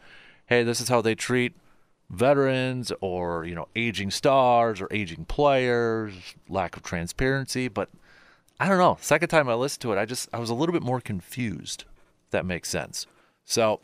hey, 0.46 0.62
this 0.62 0.80
is 0.80 0.88
how 0.88 1.00
they 1.00 1.14
treat 1.14 1.54
veterans 2.10 2.90
or 3.00 3.44
you 3.44 3.54
know 3.54 3.68
aging 3.76 4.10
stars 4.10 4.80
or 4.80 4.88
aging 4.90 5.24
players, 5.26 6.14
lack 6.48 6.76
of 6.76 6.82
transparency, 6.82 7.68
but 7.68 7.88
I 8.60 8.68
don't 8.68 8.78
know. 8.78 8.98
Second 9.00 9.28
time 9.28 9.48
I 9.48 9.54
listened 9.54 9.82
to 9.82 9.92
it, 9.92 9.98
I 9.98 10.04
just 10.04 10.28
I 10.32 10.38
was 10.38 10.50
a 10.50 10.54
little 10.54 10.72
bit 10.72 10.82
more 10.82 11.00
confused. 11.00 11.84
that 12.30 12.44
makes 12.44 12.68
sense. 12.68 13.06
So 13.44 13.80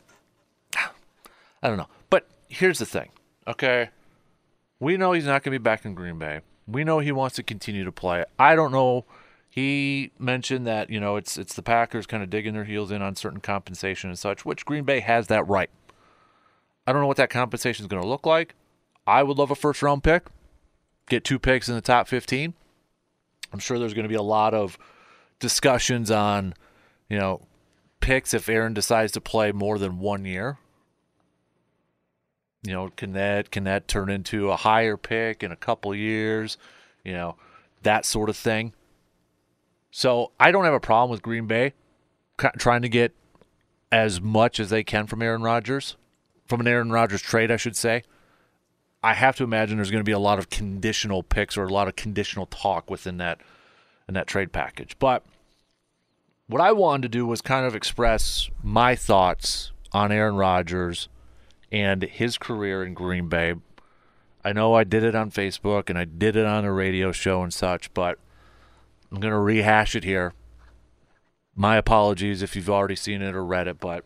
I 0.75 1.67
don't 1.67 1.77
know. 1.77 1.87
But 2.09 2.27
here's 2.47 2.79
the 2.79 2.85
thing, 2.85 3.09
okay? 3.47 3.89
We 4.79 4.97
know 4.97 5.13
he's 5.13 5.25
not 5.25 5.43
going 5.43 5.53
to 5.53 5.59
be 5.59 5.63
back 5.63 5.85
in 5.85 5.93
Green 5.93 6.19
Bay. 6.19 6.41
We 6.67 6.83
know 6.83 6.99
he 6.99 7.11
wants 7.11 7.35
to 7.37 7.43
continue 7.43 7.85
to 7.85 7.91
play. 7.91 8.25
I 8.37 8.55
don't 8.55 8.71
know. 8.71 9.05
He 9.55 10.11
mentioned 10.19 10.67
that 10.67 10.89
you 10.89 10.99
know 10.99 11.15
it's 11.15 11.37
it's 11.37 11.55
the 11.55 11.61
Packers 11.61 12.05
kind 12.05 12.21
of 12.21 12.29
digging 12.29 12.53
their 12.53 12.65
heels 12.65 12.91
in 12.91 13.01
on 13.01 13.15
certain 13.15 13.39
compensation 13.39 14.09
and 14.09 14.19
such, 14.19 14.43
which 14.43 14.65
Green 14.65 14.83
Bay 14.83 14.99
has 14.99 15.27
that 15.27 15.47
right. 15.47 15.69
I 16.85 16.91
don't 16.91 17.01
know 17.01 17.07
what 17.07 17.15
that 17.15 17.29
compensation 17.29 17.85
is 17.85 17.87
going 17.87 18.03
to 18.03 18.07
look 18.07 18.25
like. 18.25 18.53
I 19.07 19.23
would 19.23 19.37
love 19.37 19.51
a 19.51 19.55
first 19.55 19.81
round 19.81 20.03
pick, 20.03 20.25
get 21.07 21.23
two 21.23 21.39
picks 21.39 21.69
in 21.69 21.75
the 21.75 21.79
top 21.79 22.09
15. 22.09 22.53
I'm 23.53 23.59
sure 23.59 23.79
there's 23.79 23.93
going 23.93 24.03
to 24.03 24.09
be 24.09 24.15
a 24.15 24.21
lot 24.21 24.53
of 24.53 24.77
discussions 25.39 26.11
on, 26.11 26.53
you 27.07 27.17
know, 27.17 27.47
picks 28.01 28.33
if 28.33 28.49
Aaron 28.49 28.73
decides 28.73 29.13
to 29.13 29.21
play 29.21 29.53
more 29.53 29.77
than 29.77 29.99
one 29.99 30.25
year. 30.25 30.57
You 32.61 32.73
know, 32.73 32.89
can 32.89 33.13
that 33.13 33.51
can 33.51 33.63
that 33.63 33.87
turn 33.87 34.09
into 34.09 34.51
a 34.51 34.57
higher 34.57 34.97
pick 34.97 35.43
in 35.43 35.53
a 35.53 35.55
couple 35.55 35.95
years? 35.95 36.57
You 37.05 37.13
know, 37.13 37.37
that 37.83 38.03
sort 38.03 38.27
of 38.27 38.35
thing. 38.35 38.73
So 39.97 40.33
I 40.37 40.51
don't 40.51 40.65
have 40.65 40.73
a 40.73 40.79
problem 40.81 41.09
with 41.09 41.21
Green 41.21 41.47
Bay 41.47 41.71
trying 42.57 42.81
to 42.81 42.89
get 42.89 43.15
as 43.93 44.19
much 44.19 44.59
as 44.59 44.69
they 44.69 44.83
can 44.83 45.07
from 45.07 45.21
Aaron 45.21 45.41
Rodgers, 45.41 45.95
from 46.47 46.59
an 46.59 46.67
Aaron 46.67 46.91
Rodgers 46.91 47.21
trade, 47.21 47.49
I 47.49 47.55
should 47.55 47.77
say. 47.77 48.03
I 49.01 49.13
have 49.13 49.37
to 49.37 49.45
imagine 49.45 49.77
there's 49.77 49.91
going 49.91 50.03
to 50.03 50.03
be 50.03 50.11
a 50.11 50.19
lot 50.19 50.37
of 50.37 50.49
conditional 50.49 51.23
picks 51.23 51.55
or 51.55 51.63
a 51.63 51.71
lot 51.71 51.87
of 51.87 51.95
conditional 51.95 52.45
talk 52.47 52.89
within 52.89 53.19
that 53.19 53.39
in 54.05 54.15
that 54.15 54.27
trade 54.27 54.51
package. 54.51 54.99
But 54.99 55.23
what 56.47 56.61
I 56.61 56.73
wanted 56.73 57.03
to 57.03 57.17
do 57.17 57.25
was 57.25 57.39
kind 57.39 57.65
of 57.65 57.73
express 57.73 58.49
my 58.61 58.97
thoughts 58.97 59.71
on 59.93 60.11
Aaron 60.11 60.35
Rodgers 60.35 61.07
and 61.71 62.03
his 62.03 62.37
career 62.37 62.83
in 62.83 62.95
Green 62.95 63.29
Bay. 63.29 63.53
I 64.43 64.51
know 64.51 64.73
I 64.73 64.83
did 64.83 65.03
it 65.03 65.15
on 65.15 65.31
Facebook 65.31 65.89
and 65.89 65.97
I 65.97 66.03
did 66.03 66.35
it 66.35 66.45
on 66.45 66.65
a 66.65 66.73
radio 66.73 67.13
show 67.13 67.43
and 67.43 67.53
such, 67.53 67.93
but 67.93 68.19
I'm 69.15 69.21
going 69.21 69.31
to 69.31 69.39
rehash 69.39 69.95
it 69.95 70.03
here. 70.03 70.33
My 71.55 71.77
apologies 71.77 72.41
if 72.41 72.53
you've 72.53 72.69
already 72.69 72.97
seen 72.97 73.21
it 73.21 73.33
or 73.33 73.45
read 73.45 73.69
it, 73.69 73.79
but 73.79 74.03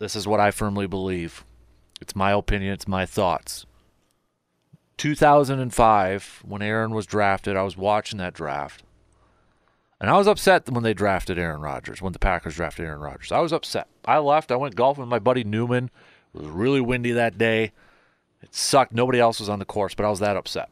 this 0.00 0.16
is 0.16 0.26
what 0.26 0.40
I 0.40 0.50
firmly 0.50 0.88
believe. 0.88 1.44
It's 2.00 2.16
my 2.16 2.32
opinion, 2.32 2.72
it's 2.72 2.88
my 2.88 3.06
thoughts. 3.06 3.66
2005, 4.96 6.42
when 6.44 6.60
Aaron 6.60 6.90
was 6.90 7.06
drafted, 7.06 7.56
I 7.56 7.62
was 7.62 7.76
watching 7.76 8.18
that 8.18 8.34
draft. 8.34 8.82
And 10.00 10.10
I 10.10 10.18
was 10.18 10.26
upset 10.26 10.68
when 10.68 10.82
they 10.82 10.92
drafted 10.92 11.38
Aaron 11.38 11.60
Rodgers, 11.60 12.02
when 12.02 12.12
the 12.12 12.18
Packers 12.18 12.56
drafted 12.56 12.84
Aaron 12.84 13.00
Rodgers. 13.00 13.30
I 13.30 13.38
was 13.38 13.52
upset. 13.52 13.86
I 14.04 14.18
left. 14.18 14.50
I 14.50 14.56
went 14.56 14.74
golfing 14.74 15.02
with 15.02 15.08
my 15.08 15.20
buddy 15.20 15.44
Newman. 15.44 15.88
It 16.34 16.40
was 16.40 16.48
really 16.48 16.80
windy 16.80 17.12
that 17.12 17.38
day. 17.38 17.70
It 18.42 18.52
sucked. 18.52 18.92
Nobody 18.92 19.20
else 19.20 19.38
was 19.38 19.48
on 19.48 19.60
the 19.60 19.64
course, 19.64 19.94
but 19.94 20.04
I 20.04 20.10
was 20.10 20.18
that 20.18 20.36
upset. 20.36 20.68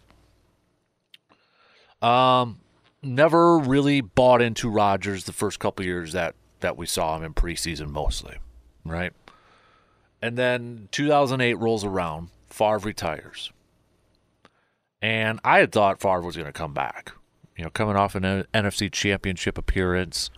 Um, 2.02 2.58
never 3.04 3.58
really 3.58 4.00
bought 4.00 4.42
into 4.42 4.68
Rodgers 4.68 5.25
the 5.25 5.32
first 5.32 5.58
couple 5.58 5.84
years 5.84 6.12
that 6.12 6.34
that 6.61 6.76
we 6.76 6.87
saw 6.87 7.16
him 7.16 7.25
in 7.25 7.34
preseason 7.34 7.90
mostly, 7.90 8.38
right? 8.84 9.12
And 10.23 10.38
then 10.38 10.88
2008 10.92 11.54
rolls 11.54 11.84
around. 11.84 12.30
Favre 12.49 12.78
retires. 12.78 13.52
And 15.02 15.40
I 15.44 15.58
had 15.58 15.73
thought 15.73 16.00
Favre 16.00 16.23
was 16.23 16.37
going 16.37 16.46
to 16.46 16.52
come 16.52 16.73
back. 16.73 17.12
You 17.58 17.64
know, 17.64 17.70
coming 17.70 17.96
off 17.96 18.14
an 18.14 18.23
NFC 18.54 18.90
championship 18.90 19.58
appearance, 19.58 20.30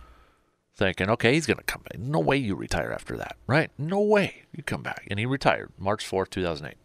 thinking, 0.75 1.09
okay, 1.09 1.33
he's 1.33 1.45
going 1.45 1.57
to 1.57 1.63
come 1.63 1.83
back. 1.83 1.99
No 1.99 2.19
way 2.19 2.37
you 2.37 2.55
retire 2.55 2.91
after 2.91 3.15
that, 3.17 3.37
right? 3.47 3.71
No 3.77 4.01
way 4.01 4.43
you 4.51 4.63
come 4.63 4.83
back. 4.83 5.07
And 5.09 5.19
he 5.19 5.25
retired 5.25 5.71
March 5.77 6.05
4th, 6.05 6.31
2008. 6.31 6.75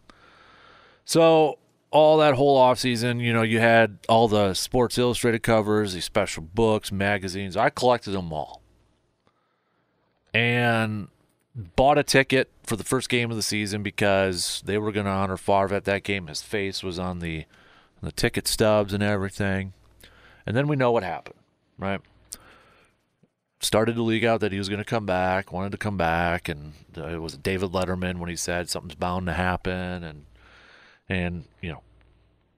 So, 1.04 1.58
all 1.92 2.16
that 2.16 2.34
whole 2.34 2.58
offseason, 2.58 3.22
you 3.22 3.32
know, 3.32 3.42
you 3.42 3.60
had 3.60 3.98
all 4.08 4.26
the 4.26 4.54
Sports 4.54 4.96
Illustrated 4.96 5.42
covers, 5.42 5.92
these 5.92 6.06
special 6.06 6.42
books, 6.42 6.90
magazines. 6.90 7.56
I 7.56 7.68
collected 7.70 8.12
them 8.12 8.32
all. 8.32 8.62
And 10.32 11.08
bought 11.54 11.98
a 11.98 12.02
ticket 12.02 12.50
for 12.62 12.76
the 12.76 12.84
first 12.84 13.10
game 13.10 13.30
of 13.30 13.36
the 13.36 13.42
season 13.42 13.82
because 13.82 14.62
they 14.64 14.78
were 14.78 14.90
going 14.90 15.04
to 15.04 15.12
honor 15.12 15.36
Favre 15.36 15.74
at 15.74 15.84
that 15.84 16.02
game. 16.02 16.28
His 16.28 16.40
face 16.40 16.82
was 16.82 16.98
on 16.98 17.18
the 17.18 17.44
the 18.00 18.10
ticket 18.10 18.48
stubs 18.48 18.92
and 18.92 19.02
everything. 19.02 19.74
And 20.44 20.56
then 20.56 20.66
we 20.66 20.74
know 20.74 20.90
what 20.90 21.04
happened, 21.04 21.38
right? 21.78 22.00
Started 23.60 23.94
to 23.94 24.02
leak 24.02 24.24
out 24.24 24.40
that 24.40 24.50
he 24.50 24.58
was 24.58 24.68
going 24.68 24.80
to 24.80 24.84
come 24.84 25.06
back, 25.06 25.52
wanted 25.52 25.70
to 25.70 25.78
come 25.78 25.96
back, 25.96 26.48
and 26.48 26.72
it 26.96 27.20
was 27.20 27.36
David 27.36 27.70
Letterman 27.70 28.18
when 28.18 28.28
he 28.28 28.34
said 28.34 28.68
something's 28.68 28.96
bound 28.96 29.26
to 29.26 29.34
happen, 29.34 30.02
and 30.02 30.24
and 31.12 31.44
you 31.60 31.70
know, 31.70 31.82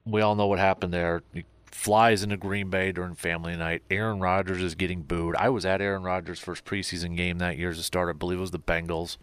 we 0.07 0.21
all 0.21 0.35
know 0.35 0.47
what 0.47 0.59
happened 0.59 0.93
there. 0.93 1.23
He 1.33 1.45
flies 1.67 2.23
into 2.23 2.37
Green 2.37 2.71
Bay 2.71 2.93
during 2.93 3.15
family 3.15 3.57
night. 3.57 3.83
Aaron 3.91 4.21
Rodgers 4.21 4.63
is 4.63 4.75
getting 4.75 5.03
booed. 5.03 5.35
I 5.37 5.49
was 5.49 5.67
at 5.67 5.81
Aaron 5.81 6.05
Rodgers' 6.05 6.39
first 6.39 6.65
preseason 6.65 7.17
game 7.17 7.39
that 7.39 7.59
year 7.59 7.71
as 7.71 7.79
a 7.79 7.83
starter. 7.83 8.11
I 8.11 8.15
believe 8.15 8.39
it 8.39 8.43
was 8.43 8.53
the 8.53 8.59
Bengals. 8.61 9.17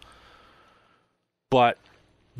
But 1.49 1.77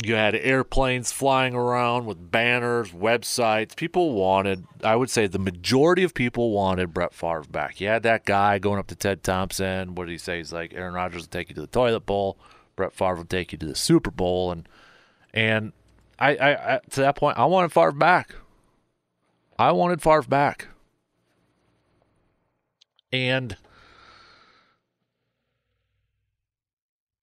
you 0.04 0.16
had 0.16 0.36
airplanes 0.36 1.12
flying 1.12 1.56
around 1.56 2.06
with 2.06 2.32
banners, 2.32 2.92
websites. 2.92 3.76
People 3.76 4.14
wanted, 4.14 4.66
I 4.84 4.96
would 4.96 5.10
say 5.10 5.28
the 5.28 5.40
majority 5.40 6.04
of 6.04 6.14
people 6.14 6.52
wanted 6.52 6.94
Brett 6.94 7.14
Favre 7.14 7.44
back. 7.50 7.80
You 7.80 7.88
had 7.88 8.04
that 8.04 8.26
guy 8.26 8.60
going 8.60 8.80
up 8.80 8.88
to 8.88 8.96
Ted 8.96 9.24
Thompson. 9.24 9.96
What 9.96 10.06
did 10.06 10.12
he 10.12 10.18
say? 10.18 10.38
He's 10.38 10.54
like, 10.54 10.74
Aaron 10.74 10.94
Rodgers 10.94 11.24
will 11.24 11.30
take 11.30 11.50
you 11.50 11.56
to 11.56 11.62
the 11.62 11.68
toilet 11.68 12.06
bowl. 12.06 12.38
Brett 12.76 12.94
Favre 12.94 13.16
will 13.16 13.26
take 13.26 13.54
you 13.54 13.58
to 13.60 13.66
the 13.66 13.76
Super 13.76 14.12
Bowl. 14.12 14.52
And 14.52 14.68
and 15.34 15.72
I, 16.22 16.36
I, 16.36 16.76
I 16.76 16.80
to 16.92 17.02
that 17.02 17.16
point, 17.16 17.40
I 17.40 17.46
wanted 17.46 17.74
Favre 17.74 17.92
back. 17.92 18.36
I 19.58 19.72
wanted 19.72 20.02
Favre 20.02 20.22
back. 20.22 20.68
And 23.12 23.58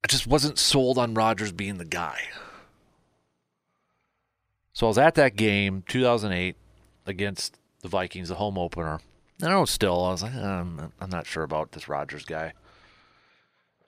I 0.05 0.09
just 0.09 0.27
wasn't 0.27 0.59
sold 0.59 0.99
on 0.99 1.15
Rodgers 1.15 1.53
being 1.53 1.79
the 1.79 1.85
guy. 1.85 2.19
So 4.73 4.87
I 4.87 4.89
was 4.89 4.99
at 4.99 5.15
that 5.15 5.37
game, 5.37 5.85
2008, 5.89 6.57
against 7.07 7.57
the 7.81 7.89
Vikings, 7.89 8.29
the 8.29 8.35
home 8.35 8.59
opener. 8.59 9.01
And 9.41 9.51
I 9.51 9.59
was 9.59 9.71
still, 9.71 10.05
I 10.05 10.11
was 10.11 10.23
like, 10.23 10.35
uh, 10.35 10.41
I'm, 10.41 10.93
I'm 11.01 11.11
not 11.11 11.27
sure 11.27 11.45
about 11.45 11.73
this 11.73 11.89
Rodgers 11.89 12.25
guy. 12.25 12.53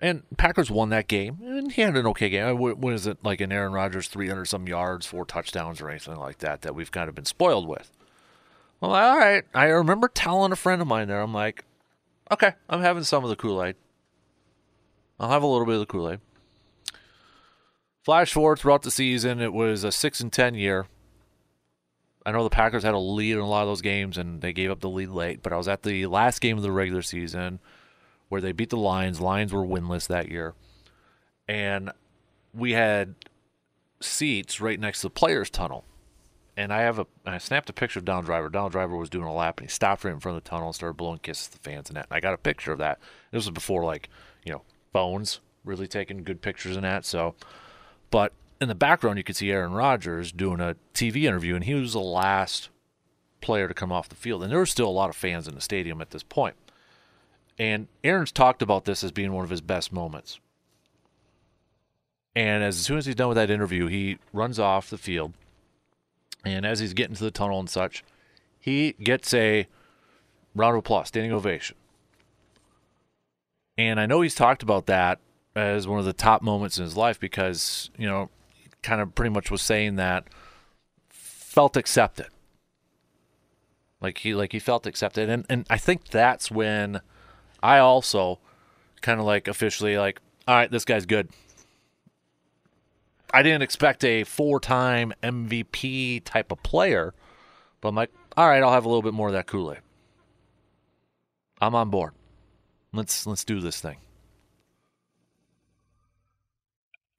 And 0.02 0.23
Packers 0.38 0.71
won 0.71 0.88
that 0.88 1.09
game, 1.09 1.40
and 1.45 1.71
he 1.71 1.83
had 1.83 1.95
an 1.95 2.07
okay 2.07 2.30
game. 2.30 2.47
Uh, 2.47 2.54
what 2.54 2.95
is 2.95 3.07
it 3.07 3.19
like 3.23 3.42
an 3.42 3.52
Aaron 3.52 3.73
Rodgers 3.73 4.09
300 4.09 4.47
some 4.47 4.66
yards, 4.66 5.04
four 5.04 5.26
touchdowns, 5.26 5.83
or 5.83 5.90
anything 5.90 6.16
like 6.16 6.38
that 6.38 6.62
that 6.62 6.75
we've 6.75 6.90
kind 6.90 7.11
of 7.11 7.14
been 7.14 7.26
spoiled 7.26 7.69
with? 7.69 7.92
Well, 8.80 8.95
all 8.95 9.19
right. 9.19 9.45
I 9.54 9.66
remember 9.66 10.09
telling 10.09 10.52
a 10.52 10.57
friend 10.57 10.80
of 10.80 10.88
mine 10.88 11.09
there, 11.09 11.21
I'm 11.21 11.35
like, 11.35 11.64
okay, 12.33 12.54
I'm 12.71 12.80
having 12.80 13.04
some 13.04 13.25
of 13.25 13.30
the 13.30 13.37
Kool 13.37 13.62
Aid. 13.62 13.76
I'll 15.19 15.28
have 15.28 15.42
a 15.42 15.47
little 15.47 15.66
bit 15.66 15.75
of 15.75 15.80
the 15.80 15.87
Kool 15.87 16.11
Aid. 16.11 16.21
Flash 18.02 18.33
forward 18.33 18.59
throughout 18.59 18.80
the 18.80 18.90
season, 18.90 19.42
it 19.42 19.52
was 19.52 19.85
a 19.85 19.92
six 19.92 20.21
and 20.21 20.33
ten 20.33 20.54
year. 20.54 20.87
I 22.25 22.33
know 22.33 22.42
the 22.42 22.50
Packers 22.50 22.85
had 22.85 22.95
a 22.95 22.99
lead 22.99 23.33
in 23.33 23.38
a 23.38 23.49
lot 23.49 23.62
of 23.62 23.69
those 23.69 23.83
games, 23.83 24.16
and 24.16 24.40
they 24.40 24.54
gave 24.54 24.71
up 24.71 24.80
the 24.80 24.88
lead 24.88 25.11
late. 25.11 25.42
But 25.42 25.52
I 25.52 25.57
was 25.57 25.69
at 25.69 25.83
the 25.83 26.07
last 26.07 26.40
game 26.40 26.57
of 26.57 26.62
the 26.62 26.73
regular 26.73 27.02
season 27.02 27.61
where 28.31 28.41
they 28.41 28.53
beat 28.53 28.71
the 28.71 28.79
Lions. 28.79 29.21
Lions 29.21 29.53
were 29.53 29.63
winless 29.63 30.09
that 30.09 30.31
year, 30.31 30.55
and 31.47 31.93
we 32.55 32.73
had 32.73 33.15
seats 34.01 34.59
right 34.59 34.81
next 34.81 35.03
to 35.03 35.09
the 35.09 35.11
players' 35.11 35.51
tunnel. 35.51 35.85
And 36.57 36.73
I 36.73 36.81
have 36.81 36.99
a, 36.99 37.07
I 37.25 37.37
snapped 37.37 37.71
a 37.71 37.75
picture 37.75 37.99
of 37.99 38.07
Donald 38.07 38.25
Driver. 38.25 38.49
Donald 38.49 38.73
Driver 38.73 38.97
was 38.97 39.11
doing 39.11 39.27
a 39.27 39.35
lap, 39.35 39.61
and 39.61 39.69
he 39.69 39.73
stopped 39.73 40.05
right 40.05 40.15
in 40.15 40.21
front 40.21 40.39
of 40.39 40.45
the 40.45 40.49
tunnel 40.49 40.69
and 40.69 40.75
started 40.75 40.97
blowing 40.97 41.19
kisses 41.19 41.49
to 41.49 41.53
the 41.53 41.59
fans 41.59 41.91
and 41.91 41.97
that. 41.99 42.07
And 42.11 42.17
I 42.17 42.21
got 42.21 42.33
a 42.33 42.39
picture 42.39 42.73
of 42.73 42.79
that. 42.79 42.99
This 43.31 43.45
was 43.45 43.51
before 43.51 43.85
like, 43.85 44.09
you 44.45 44.53
know, 44.53 44.63
phones 44.93 45.41
really 45.63 45.87
taking 45.87 46.25
good 46.25 46.41
pictures 46.41 46.75
and 46.75 46.85
that. 46.85 47.05
So 47.05 47.35
but 48.11 48.33
in 48.61 48.69
the 48.69 48.75
background, 48.75 49.19
you 49.19 49.25
could 49.25 49.37
see 49.37 49.51
Aaron 49.51 49.73
Rodgers 49.73 50.33
doing 50.33 50.61
a 50.61 50.77
TV 50.93 51.25
interview, 51.25 51.55
and 51.55 51.65
he 51.65 51.75
was 51.75 51.95
the 51.95 52.01
last 52.01 52.69
player 53.41 53.69
to 53.69 53.75
come 53.75 53.91
off 53.91 54.09
the 54.09 54.17
field. 54.17 54.43
And 54.43 54.53
there 54.53 54.59
were 54.59 54.67
still 54.67 54.89
a 54.89 54.91
lot 54.91 55.09
of 55.09 55.17
fans 55.17 55.49
in 55.49 55.55
the 55.55 55.61
stadium 55.61 56.01
at 56.01 56.11
this 56.11 56.23
point. 56.23 56.57
And 57.61 57.88
Aaron's 58.02 58.33
talked 58.33 58.62
about 58.62 58.87
this 58.87 59.05
as 59.05 59.12
being 59.12 59.35
one 59.35 59.45
of 59.45 59.50
his 59.50 59.61
best 59.61 59.93
moments. 59.93 60.40
And 62.35 62.64
as 62.64 62.79
soon 62.79 62.97
as 62.97 63.05
he's 63.05 63.14
done 63.14 63.29
with 63.29 63.37
that 63.37 63.50
interview, 63.50 63.87
he 63.87 64.17
runs 64.33 64.59
off 64.59 64.88
the 64.88 64.97
field. 64.97 65.35
And 66.43 66.64
as 66.64 66.81
he's 66.81 66.95
getting 66.95 67.14
to 67.17 67.23
the 67.23 67.31
tunnel 67.31 67.61
and 67.61 67.69
such, 67.69 68.02
he 68.59 68.93
gets 68.93 69.35
a 69.35 69.67
round 70.55 70.75
of 70.75 70.79
applause, 70.79 71.09
standing 71.09 71.33
ovation. 71.33 71.76
And 73.76 74.00
I 74.00 74.07
know 74.07 74.23
he's 74.23 74.35
talked 74.35 74.62
about 74.62 74.87
that 74.87 75.19
as 75.55 75.87
one 75.87 75.99
of 75.99 76.07
the 76.07 76.14
top 76.14 76.40
moments 76.40 76.79
in 76.79 76.85
his 76.85 76.97
life 76.97 77.21
because 77.21 77.90
you 77.99 78.07
know, 78.07 78.31
kind 78.83 79.02
of 79.02 79.14
pretty 79.14 79.35
much 79.35 79.50
was 79.50 79.61
saying 79.61 79.97
that 79.97 80.25
felt 81.11 81.76
accepted. 81.76 82.29
Like 84.00 84.17
he 84.17 84.35
like 84.35 84.52
he 84.52 84.59
felt 84.59 84.87
accepted, 84.87 85.29
and 85.29 85.45
and 85.50 85.67
I 85.69 85.76
think 85.76 86.09
that's 86.09 86.50
when 86.50 87.02
I 87.62 87.79
also 87.79 88.38
kind 89.00 89.21
of 89.21 89.26
like 89.26 89.49
officially 89.49 89.97
like, 89.99 90.21
all 90.47 90.55
right, 90.55 90.71
this 90.71 90.85
guy's 90.85 91.07
good. 91.07 91.29
I 93.33 93.43
didn't 93.43 93.62
expect 93.62 94.05
a 94.05 94.25
four-time 94.25 95.12
MVP 95.23 96.25
type 96.25 96.50
of 96.50 96.62
player, 96.62 97.14
but 97.81 97.88
I'm 97.88 97.95
like, 97.95 98.11
all 98.37 98.49
right, 98.49 98.62
I'll 98.62 98.73
have 98.73 98.85
a 98.85 98.88
little 98.88 99.02
bit 99.02 99.14
more 99.14 99.29
of 99.29 99.35
that 99.35 99.47
Kool 99.47 99.73
Aid. 99.73 99.81
I'm 101.61 101.75
on 101.75 101.90
board. 101.90 102.12
Let's 102.93 103.26
let's 103.26 103.45
do 103.45 103.61
this 103.61 103.81
thing. 103.81 103.99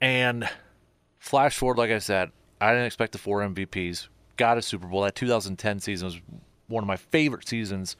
And 0.01 0.49
flash 1.19 1.55
forward, 1.55 1.77
like 1.77 1.91
I 1.91 1.99
said, 1.99 2.31
I 2.59 2.71
didn't 2.71 2.87
expect 2.87 3.11
the 3.11 3.19
four 3.19 3.41
MVPs. 3.41 4.07
Got 4.35 4.57
a 4.57 4.61
Super 4.61 4.87
Bowl. 4.87 5.03
That 5.03 5.15
2010 5.15 5.79
season 5.79 6.05
was 6.07 6.19
one 6.67 6.83
of 6.83 6.87
my 6.87 6.97
favorite 6.97 7.47
seasons 7.47 7.95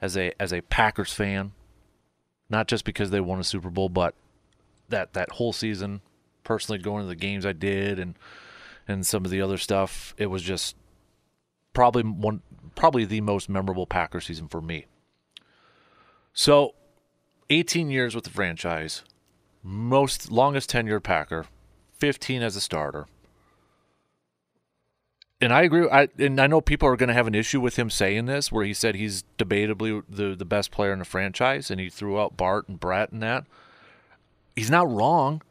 as 0.00 0.16
a 0.16 0.32
as 0.40 0.52
a 0.52 0.60
Packers 0.62 1.12
fan. 1.12 1.52
Not 2.48 2.68
just 2.68 2.84
because 2.84 3.10
they 3.10 3.20
won 3.20 3.40
a 3.40 3.44
Super 3.44 3.70
Bowl, 3.70 3.88
but 3.88 4.14
that 4.88 5.14
that 5.14 5.32
whole 5.32 5.52
season, 5.52 6.00
personally 6.44 6.78
going 6.78 7.02
to 7.02 7.08
the 7.08 7.16
games 7.16 7.44
I 7.44 7.52
did 7.52 7.98
and 7.98 8.16
and 8.86 9.06
some 9.06 9.24
of 9.24 9.30
the 9.30 9.40
other 9.40 9.58
stuff, 9.58 10.14
it 10.16 10.26
was 10.26 10.42
just 10.42 10.76
probably 11.72 12.02
one 12.02 12.42
probably 12.74 13.04
the 13.04 13.20
most 13.20 13.48
memorable 13.48 13.86
Packer 13.86 14.20
season 14.20 14.48
for 14.48 14.60
me. 14.60 14.86
So, 16.32 16.74
18 17.48 17.90
years 17.90 18.14
with 18.14 18.24
the 18.24 18.30
franchise, 18.30 19.02
most 19.62 20.30
longest 20.30 20.70
tenured 20.70 21.02
Packer, 21.02 21.46
15 21.98 22.42
as 22.42 22.56
a 22.56 22.60
starter. 22.60 23.06
And 25.46 25.54
I 25.54 25.62
agree. 25.62 25.88
I 25.88 26.08
and 26.18 26.40
I 26.40 26.48
know 26.48 26.60
people 26.60 26.88
are 26.88 26.96
going 26.96 27.06
to 27.06 27.14
have 27.14 27.28
an 27.28 27.34
issue 27.36 27.60
with 27.60 27.76
him 27.76 27.88
saying 27.88 28.26
this, 28.26 28.50
where 28.50 28.64
he 28.64 28.74
said 28.74 28.96
he's 28.96 29.22
debatably 29.38 30.02
the 30.08 30.34
the 30.34 30.44
best 30.44 30.72
player 30.72 30.92
in 30.92 30.98
the 30.98 31.04
franchise, 31.04 31.70
and 31.70 31.78
he 31.78 31.88
threw 31.88 32.18
out 32.18 32.36
Bart 32.36 32.68
and 32.68 32.80
Brett 32.80 33.12
and 33.12 33.22
that. 33.22 33.44
He's 34.56 34.72
not 34.72 34.90
wrong. 34.90 35.42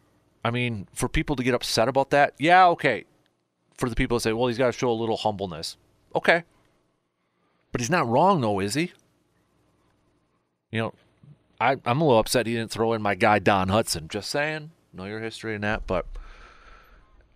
I 0.44 0.52
mean, 0.52 0.90
for 0.94 1.08
people 1.08 1.38
to 1.38 1.44
get 1.44 1.54
upset 1.54 1.88
about 1.88 2.10
that, 2.10 2.34
yeah, 2.38 2.68
okay. 2.72 3.06
For 3.78 3.88
the 3.88 3.96
people 3.96 4.18
to 4.18 4.22
say, 4.22 4.34
well, 4.34 4.48
he's 4.48 4.58
got 4.58 4.66
to 4.66 4.78
show 4.78 4.92
a 4.92 4.92
little 4.92 5.16
humbleness, 5.16 5.78
okay. 6.14 6.44
But 7.72 7.80
he's 7.80 7.90
not 7.90 8.06
wrong, 8.06 8.42
though, 8.42 8.60
is 8.60 8.74
he? 8.74 8.92
You 10.72 10.80
know, 10.82 10.94
I, 11.62 11.78
I'm 11.86 12.02
a 12.02 12.04
little 12.04 12.20
upset 12.20 12.48
he 12.48 12.56
didn't 12.56 12.72
throw 12.72 12.92
in 12.92 13.02
my 13.02 13.16
guy 13.16 13.40
Don 13.40 13.70
Hutson. 13.70 14.10
Just 14.10 14.30
saying, 14.30 14.72
know 14.92 15.06
your 15.06 15.22
history 15.22 15.56
in 15.56 15.62
that, 15.62 15.88
but 15.88 16.06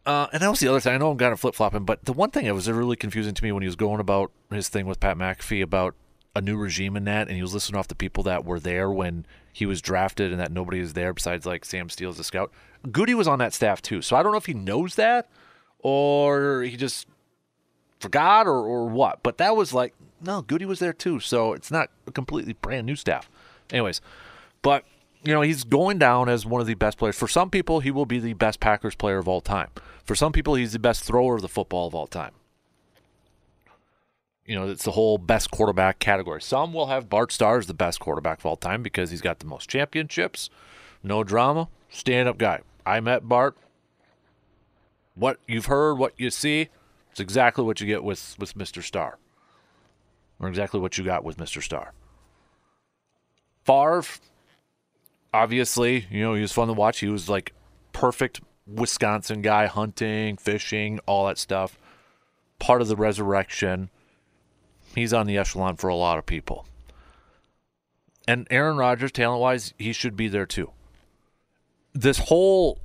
uh, 0.10 0.28
and 0.34 0.42
that 0.42 0.50
was 0.50 0.60
the 0.60 0.68
other 0.68 0.80
thing. 0.80 0.96
I 0.96 0.98
know 0.98 1.12
I'm 1.12 1.18
kind 1.20 1.32
of 1.32 1.39
flip 1.39 1.54
flopping, 1.54 1.86
but 1.86 2.04
the 2.06 2.13
one 2.13 2.32
thing 2.32 2.46
that 2.46 2.56
was 2.56 2.68
really 2.68 2.96
confusing 2.96 3.36
to 3.36 3.44
me 3.44 3.51
when 3.51 3.62
he 3.62 3.68
was 3.68 3.75
going 3.75 4.00
about 4.00 4.32
his 4.50 4.68
thing 4.68 4.88
with 4.88 5.00
Pat 5.00 5.18
McAfee 5.18 5.62
about 5.62 5.94
a 6.36 6.42
new 6.42 6.58
regime 6.58 6.98
in 6.98 7.04
that, 7.04 7.28
and 7.28 7.36
he 7.36 7.44
was 7.44 7.54
listing 7.54 7.75
off 7.75 7.88
the 7.88 7.94
people 7.94 8.24
that 8.24 8.44
were 8.44 8.60
there 8.60 8.89
when 8.89 9.28
he 9.54 9.68
was 9.68 9.84
drafted, 9.84 10.32
and 10.32 10.39
that 10.39 10.51
nobody 10.51 10.80
is 10.80 10.94
there 10.94 11.13
besides 11.13 11.46
like 11.46 11.63
Sam 11.63 11.89
Seale 11.89 12.10
as 12.10 12.18
a 12.18 12.24
scout. 12.24 12.51
Goody 12.92 13.13
was 13.13 13.28
on 13.28 13.38
that 13.38 13.54
staff 13.54 13.84
too, 13.84 14.01
so 14.01 14.16
I 14.16 14.24
don't 14.24 14.32
know 14.32 14.39
if 14.39 14.48
he 14.48 14.54
knows 14.56 14.96
that 14.96 15.30
or 15.78 16.63
he 16.63 16.75
just 16.75 17.08
forgot 18.00 18.48
or, 18.48 18.66
or 18.66 18.88
what. 18.88 19.22
But 19.22 19.38
that 19.38 19.56
was 19.56 19.74
like 19.74 19.94
no, 20.22 20.42
Goody 20.42 20.66
was 20.66 20.80
there 20.80 20.94
too, 20.94 21.20
so 21.20 21.54
it's 21.54 21.70
not 21.70 21.92
a 22.08 22.12
completely 22.12 22.54
brand 22.54 22.86
new 22.88 22.96
staff. 22.96 23.30
Anyways, 23.72 24.01
but 24.63 24.86
you 25.24 25.34
know, 25.34 25.42
he's 25.42 25.64
going 25.64 25.98
down 25.98 26.30
as 26.30 26.46
one 26.46 26.62
of 26.62 26.68
the 26.68 26.76
best 26.76 26.98
players. 26.98 27.18
For 27.18 27.28
some 27.28 27.50
people, 27.50 27.82
he 27.82 27.92
will 27.92 28.06
be 28.06 28.20
the 28.20 28.34
best 28.34 28.60
Packers 28.60 28.96
player 28.96 29.18
of 29.18 29.28
all 29.28 29.42
time. 29.42 29.70
For 30.06 30.16
some 30.16 30.32
people, 30.32 30.56
he's 30.56 30.74
the 30.74 30.80
best 30.80 31.04
thrower 31.04 31.36
of 31.36 31.42
the 31.42 31.50
football 31.50 31.88
of 31.88 31.96
all 31.96 32.08
time. 32.08 32.32
You 34.46 34.56
know, 34.56 34.67
it's 34.67 34.86
the 34.86 34.91
whole 34.91 35.17
best 35.17 35.52
quarterback 35.52 36.00
category. 36.00 36.41
Some 36.41 36.74
will 36.74 36.88
have 36.88 37.10
Bart 37.10 37.32
Starr 37.32 37.60
as 37.60 37.67
the 37.67 37.74
best 37.74 38.00
quarterback 38.00 38.39
of 38.39 38.46
all 38.46 38.56
time 38.56 38.82
because 38.82 39.12
he's 39.12 39.22
got 39.22 39.39
the 39.39 39.46
most 39.46 39.70
championships, 39.70 40.50
no 41.04 41.24
drama, 41.24 41.67
stand 41.89 42.28
up 42.28 42.38
guy. 42.38 42.62
I 42.86 43.00
met 43.00 43.28
Bart. 43.28 43.56
What 45.13 45.38
you've 45.48 45.65
heard, 45.65 45.96
what 45.96 46.13
you 46.17 46.32
see, 46.32 46.70
it's 47.12 47.20
exactly 47.20 47.63
what 47.63 47.82
you 47.82 47.86
get 47.86 48.04
with, 48.04 48.36
with 48.39 48.58
Mr. 48.58 48.82
Starr. 48.82 49.20
Or 50.39 50.48
exactly 50.48 50.80
what 50.80 50.98
you 50.98 51.04
got 51.04 51.24
with 51.24 51.38
Mr. 51.38 51.62
Starr. 51.62 51.93
Favre, 53.65 54.04
obviously, 55.34 56.08
you 56.10 56.22
know, 56.22 56.34
he 56.34 56.42
was 56.42 56.52
fun 56.52 56.68
to 56.68 56.74
watch. 56.74 57.00
He 57.00 57.08
was 57.08 57.30
like 57.30 57.54
perfect 57.94 58.42
Wisconsin 58.68 59.42
guy, 59.42 59.65
hunting, 59.65 60.38
fishing, 60.38 61.00
all 61.06 61.28
that 61.28 61.38
stuff. 61.38 61.78
Part 62.60 62.82
of 62.82 62.88
the 62.88 62.96
resurrection. 62.96 63.89
He's 64.96 65.13
on 65.13 65.28
the 65.28 65.38
echelon 65.38 65.76
for 65.76 65.88
a 65.88 65.96
lot 65.96 66.18
of 66.18 66.26
people. 66.26 66.65
And 68.28 68.48
Aaron 68.52 68.78
Rodgers, 68.78 69.12
talent 69.12 69.42
wise, 69.42 69.74
he 69.78 69.94
should 69.94 70.15
be 70.15 70.28
there 70.28 70.46
too. 70.46 70.72
This 71.94 72.20
whole 72.20 72.80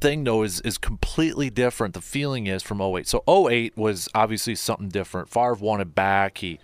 thing 0.00 0.24
though 0.24 0.42
is 0.42 0.60
is 0.60 0.78
completely 0.78 1.50
different. 1.50 1.94
The 1.94 2.00
feeling 2.00 2.46
is 2.46 2.62
from 2.62 2.80
08. 2.80 3.06
So 3.06 3.22
08 3.28 3.76
was 3.76 4.08
obviously 4.14 4.54
something 4.54 4.88
different. 4.88 5.28
Favre 5.28 5.54
wanted 5.54 5.94
back. 5.94 6.38
He 6.38 6.58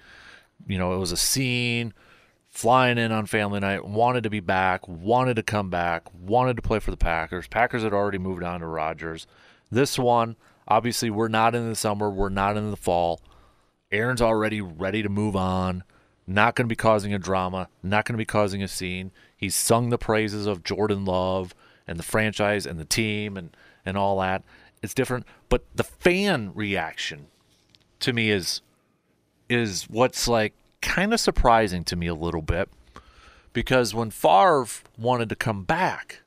you 0.66 0.78
know, 0.78 0.94
it 0.94 0.98
was 0.98 1.12
a 1.12 1.16
scene 1.16 1.92
flying 2.54 2.98
in 2.98 3.10
on 3.10 3.26
family 3.26 3.58
night, 3.58 3.84
wanted 3.84 4.22
to 4.22 4.30
be 4.30 4.38
back, 4.38 4.86
wanted 4.86 5.34
to 5.34 5.42
come 5.42 5.70
back, 5.70 6.04
wanted 6.14 6.54
to 6.54 6.62
play 6.62 6.78
for 6.78 6.92
the 6.92 6.96
Packers. 6.96 7.48
Packers 7.48 7.82
had 7.82 7.92
already 7.92 8.16
moved 8.16 8.44
on 8.44 8.60
to 8.60 8.66
Rodgers. 8.66 9.26
This 9.72 9.98
one, 9.98 10.36
obviously, 10.68 11.10
we're 11.10 11.26
not 11.26 11.56
in 11.56 11.68
the 11.68 11.74
summer, 11.74 12.08
we're 12.08 12.28
not 12.28 12.56
in 12.56 12.70
the 12.70 12.76
fall. 12.76 13.20
Aaron's 13.90 14.22
already 14.22 14.60
ready 14.60 15.02
to 15.02 15.08
move 15.08 15.34
on, 15.34 15.82
not 16.28 16.54
going 16.54 16.66
to 16.66 16.72
be 16.72 16.76
causing 16.76 17.12
a 17.12 17.18
drama, 17.18 17.68
not 17.82 18.04
going 18.04 18.14
to 18.14 18.18
be 18.18 18.24
causing 18.24 18.62
a 18.62 18.68
scene. 18.68 19.10
He's 19.36 19.56
sung 19.56 19.90
the 19.90 19.98
praises 19.98 20.46
of 20.46 20.62
Jordan 20.62 21.04
Love 21.04 21.56
and 21.88 21.98
the 21.98 22.04
franchise 22.04 22.66
and 22.66 22.78
the 22.78 22.84
team 22.84 23.36
and, 23.36 23.54
and 23.84 23.96
all 23.96 24.20
that. 24.20 24.44
It's 24.80 24.94
different, 24.94 25.26
but 25.48 25.64
the 25.74 25.84
fan 25.84 26.52
reaction 26.54 27.26
to 28.00 28.12
me 28.12 28.30
is 28.30 28.60
is 29.48 29.84
what's 29.90 30.26
like 30.26 30.54
kind 30.84 31.12
of 31.12 31.18
surprising 31.20 31.82
to 31.84 31.96
me 31.96 32.06
a 32.06 32.14
little 32.14 32.42
bit 32.42 32.68
because 33.52 33.94
when 33.94 34.10
Favre 34.10 34.66
wanted 34.98 35.28
to 35.30 35.36
come 35.36 35.64
back, 35.64 36.20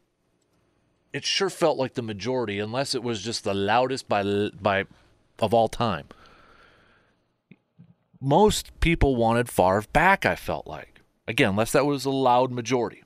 it 1.14 1.24
sure 1.24 1.50
felt 1.50 1.78
like 1.78 1.94
the 1.94 2.02
majority, 2.02 2.60
unless 2.60 2.94
it 2.96 3.04
was 3.04 3.22
just 3.22 3.44
the 3.44 3.54
loudest 3.54 4.10
by 4.10 4.50
by 4.60 4.86
of 5.40 5.54
all 5.54 5.68
time. 5.68 6.08
Most 8.20 8.78
people 8.80 9.16
wanted 9.16 9.48
Favre 9.48 9.86
back. 9.94 10.26
I 10.26 10.36
felt 10.36 10.66
like 10.66 11.02
again, 11.28 11.52
unless 11.52 11.72
that 11.72 11.86
was 11.86 12.06
a 12.06 12.10
loud 12.10 12.52
majority. 12.52 13.04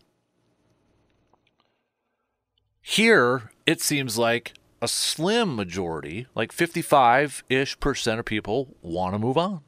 Here, 2.81 3.51
it 3.65 3.81
seems 3.81 4.17
like 4.17 4.53
a 4.81 4.87
slim 4.87 5.55
majority, 5.55 6.27
like 6.33 6.51
55 6.51 7.43
ish 7.49 7.79
percent 7.79 8.19
of 8.19 8.25
people, 8.25 8.75
want 8.81 9.13
to 9.13 9.19
move 9.19 9.37
on. 9.37 9.61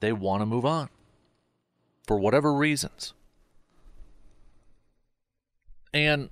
They 0.00 0.12
want 0.12 0.42
to 0.42 0.46
move 0.46 0.64
on 0.64 0.88
for 2.06 2.18
whatever 2.18 2.54
reasons. 2.54 3.14
And 5.92 6.30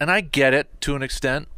and 0.00 0.10
I 0.10 0.20
get 0.20 0.54
it 0.54 0.80
to 0.82 0.94
an 0.96 1.02
extent. 1.02 1.48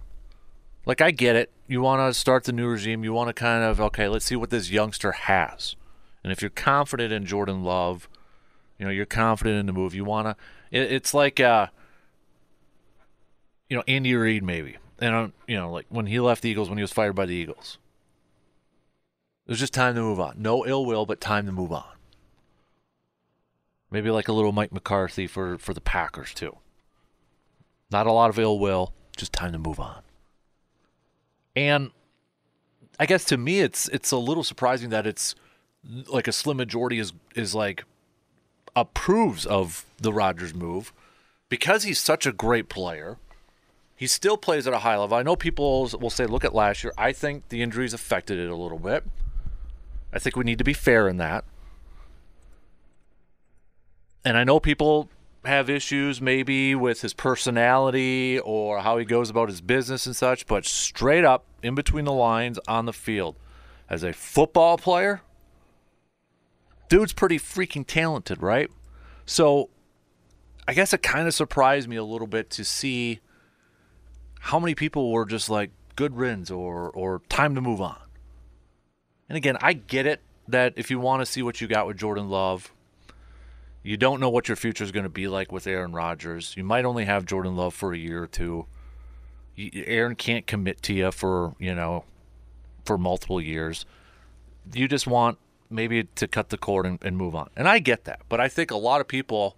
Like 0.87 1.01
I 1.01 1.11
get 1.11 1.37
it. 1.37 1.51
You 1.66 1.83
want 1.83 2.01
to 2.01 2.18
start 2.18 2.44
the 2.44 2.53
new 2.53 2.68
regime. 2.68 3.05
You 3.05 3.12
want 3.12 3.29
to 3.29 3.35
kind 3.35 3.62
of 3.64 3.81
okay, 3.81 4.09
let's 4.09 4.25
see 4.25 4.37
what 4.37 4.51
this 4.51 4.70
youngster 4.70 5.12
has. 5.12 5.77
And 6.23 6.33
if 6.33 6.42
you're 6.42 6.51
confident 6.51 7.12
in 7.12 7.27
Jordan 7.27 7.62
Love, 7.62 8.09
you 8.79 8.85
know, 8.85 8.90
you're 8.90 9.07
confident 9.07 9.59
in 9.59 9.66
the 9.66 9.73
move. 9.73 9.94
You 9.94 10.05
want 10.05 10.27
to 10.27 10.37
it, 10.70 10.92
it's 10.92 11.14
like 11.14 11.40
uh 11.40 11.68
you 13.68 13.77
know, 13.77 13.85
Andy 13.87 14.14
Reid 14.14 14.42
maybe. 14.42 14.77
And 14.99 15.14
uh, 15.14 15.29
you 15.46 15.57
know, 15.57 15.70
like 15.70 15.87
when 15.88 16.07
he 16.07 16.18
left 16.20 16.42
the 16.42 16.51
Eagles 16.51 16.68
when 16.68 16.79
he 16.79 16.83
was 16.83 16.92
fired 16.92 17.14
by 17.14 17.27
the 17.27 17.35
Eagles. 17.35 17.79
It 19.50 19.54
was 19.54 19.58
just 19.58 19.74
time 19.74 19.96
to 19.96 20.00
move 20.00 20.20
on. 20.20 20.36
No 20.38 20.64
ill 20.64 20.86
will, 20.86 21.04
but 21.06 21.20
time 21.20 21.44
to 21.46 21.50
move 21.50 21.72
on. 21.72 21.96
Maybe 23.90 24.08
like 24.08 24.28
a 24.28 24.32
little 24.32 24.52
Mike 24.52 24.70
McCarthy 24.70 25.26
for, 25.26 25.58
for 25.58 25.74
the 25.74 25.80
Packers, 25.80 26.32
too. 26.32 26.58
Not 27.90 28.06
a 28.06 28.12
lot 28.12 28.30
of 28.30 28.38
ill 28.38 28.60
will, 28.60 28.92
just 29.16 29.32
time 29.32 29.50
to 29.50 29.58
move 29.58 29.80
on. 29.80 30.02
And 31.56 31.90
I 33.00 33.06
guess 33.06 33.24
to 33.24 33.36
me 33.36 33.58
it's 33.58 33.88
it's 33.88 34.12
a 34.12 34.16
little 34.18 34.44
surprising 34.44 34.90
that 34.90 35.04
it's 35.04 35.34
like 36.06 36.28
a 36.28 36.32
slim 36.32 36.58
majority 36.58 37.00
is 37.00 37.12
is 37.34 37.52
like 37.52 37.82
approves 38.76 39.46
of 39.46 39.84
the 39.98 40.12
Rodgers 40.12 40.54
move 40.54 40.92
because 41.48 41.82
he's 41.82 41.98
such 41.98 42.24
a 42.24 42.32
great 42.32 42.68
player. 42.68 43.16
He 43.96 44.06
still 44.06 44.36
plays 44.36 44.68
at 44.68 44.72
a 44.72 44.78
high 44.78 44.96
level. 44.96 45.16
I 45.16 45.24
know 45.24 45.34
people 45.34 45.90
will 46.00 46.08
say, 46.08 46.26
look 46.26 46.44
at 46.44 46.54
last 46.54 46.84
year. 46.84 46.92
I 46.96 47.10
think 47.10 47.48
the 47.48 47.62
injuries 47.62 47.92
affected 47.92 48.38
it 48.38 48.48
a 48.48 48.54
little 48.54 48.78
bit. 48.78 49.02
I 50.12 50.18
think 50.18 50.37
we 50.37 50.44
need 50.44 50.59
to 50.59 50.64
be 50.64 50.73
fair 50.73 51.09
in 51.09 51.18
that. 51.18 51.44
And 54.25 54.37
I 54.37 54.44
know 54.44 54.61
people 54.61 55.09
have 55.44 55.70
issues 55.70 56.20
maybe 56.20 56.75
with 56.75 57.01
his 57.01 57.14
personality 57.14 58.38
or 58.38 58.81
how 58.81 58.99
he 58.99 59.05
goes 59.05 59.31
about 59.31 59.49
his 59.49 59.61
business 59.61 60.07
and 60.07 60.14
such, 60.14 60.46
but 60.46 60.66
straight 60.66 61.25
up 61.25 61.46
in 61.62 61.75
between 61.75 62.05
the 62.05 62.12
lines 62.12 62.59
on 62.68 62.85
the 62.85 62.92
field, 62.92 63.37
as 63.88 64.03
a 64.03 64.12
football 64.12 64.77
player, 64.77 65.23
dude's 66.88 67.12
pretty 67.12 67.38
freaking 67.38 67.87
talented, 67.87 68.42
right? 68.42 68.70
So 69.25 69.70
I 70.68 70.75
guess 70.75 70.92
it 70.92 71.03
kind 71.03 71.27
of 71.27 71.35
surprised 71.35 71.88
me 71.88 71.96
a 71.96 72.05
little 72.05 72.27
bit 72.27 72.51
to 72.51 72.64
see 72.64 73.20
how 74.40 74.59
many 74.59 74.75
people 74.75 75.11
were 75.11 75.25
just 75.25 75.49
like 75.49 75.70
good 75.96 76.16
riddance 76.16 76.51
or 76.51 76.90
or 76.90 77.23
time 77.29 77.55
to 77.55 77.61
move 77.61 77.81
on. 77.81 77.99
And 79.31 79.37
again, 79.37 79.57
I 79.62 79.75
get 79.75 80.07
it 80.07 80.21
that 80.49 80.73
if 80.75 80.90
you 80.90 80.99
want 80.99 81.23
to 81.23 81.27
see 81.27 81.40
what 81.40 81.61
you 81.61 81.69
got 81.69 81.87
with 81.87 81.97
Jordan 81.97 82.29
Love, 82.29 82.75
you 83.85 83.97
don't 83.97 84.19
know 84.19 84.29
what 84.29 84.49
your 84.49 84.57
future 84.57 84.83
is 84.83 84.90
going 84.90 85.05
to 85.05 85.09
be 85.09 85.29
like 85.29 85.53
with 85.53 85.69
Aaron 85.69 85.93
Rodgers. 85.93 86.55
You 86.57 86.64
might 86.64 86.85
only 86.85 87.05
have 87.05 87.27
Jordan 87.27 87.55
Love 87.55 87.73
for 87.73 87.93
a 87.93 87.97
year 87.97 88.25
or 88.25 88.27
two. 88.27 88.66
Aaron 89.57 90.16
can't 90.16 90.49
commit 90.49 90.83
to 90.83 90.93
you 90.93 91.12
for, 91.12 91.55
you 91.61 91.77
know, 91.77 92.05
for 92.85 92.99
multiple 92.99 93.40
years. 93.40 93.87
You 94.75 94.88
just 94.88 95.07
want 95.07 95.38
maybe 95.71 96.03
to 96.16 96.27
cut 96.27 96.49
the 96.49 96.59
cord 96.59 96.85
and, 96.85 96.99
and 97.01 97.16
move 97.16 97.37
on. 97.37 97.51
And 97.57 97.69
I 97.69 97.79
get 97.79 98.07
that. 98.07 98.23
But 98.29 98.40
I 98.40 98.49
think 98.49 98.73
a 98.73 98.77
lot 98.77 99.01
of 99.01 99.07
people 99.07 99.55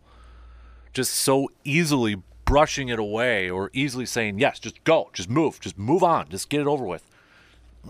just 0.92 1.14
so 1.14 1.48
easily 1.64 2.16
brushing 2.44 2.90
it 2.90 2.98
away 2.98 3.48
or 3.48 3.70
easily 3.72 4.04
saying, 4.04 4.38
yes, 4.38 4.58
just 4.58 4.84
go, 4.84 5.08
just 5.14 5.30
move, 5.30 5.60
just 5.60 5.78
move 5.78 6.02
on, 6.02 6.28
just 6.28 6.50
get 6.50 6.60
it 6.60 6.66
over 6.66 6.84
with. 6.84 7.08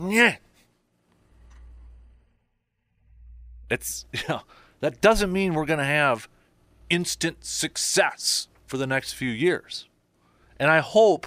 Yeah. 0.00 0.36
It's, 3.72 4.04
you 4.12 4.20
know, 4.28 4.42
that 4.80 5.00
doesn't 5.00 5.32
mean 5.32 5.54
we're 5.54 5.64
going 5.64 5.78
to 5.78 5.84
have 5.84 6.28
instant 6.90 7.44
success 7.44 8.48
for 8.66 8.76
the 8.76 8.86
next 8.86 9.14
few 9.14 9.30
years. 9.30 9.88
And 10.58 10.70
I 10.70 10.80
hope 10.80 11.26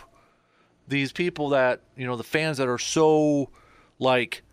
these 0.87 1.11
people 1.11 1.49
that, 1.49 1.81
you 1.97 2.05
know, 2.05 2.15
the 2.15 2.23
fans 2.23 2.57
that 2.57 2.67
are 2.67 2.77
so 2.77 3.49
like 3.97 4.43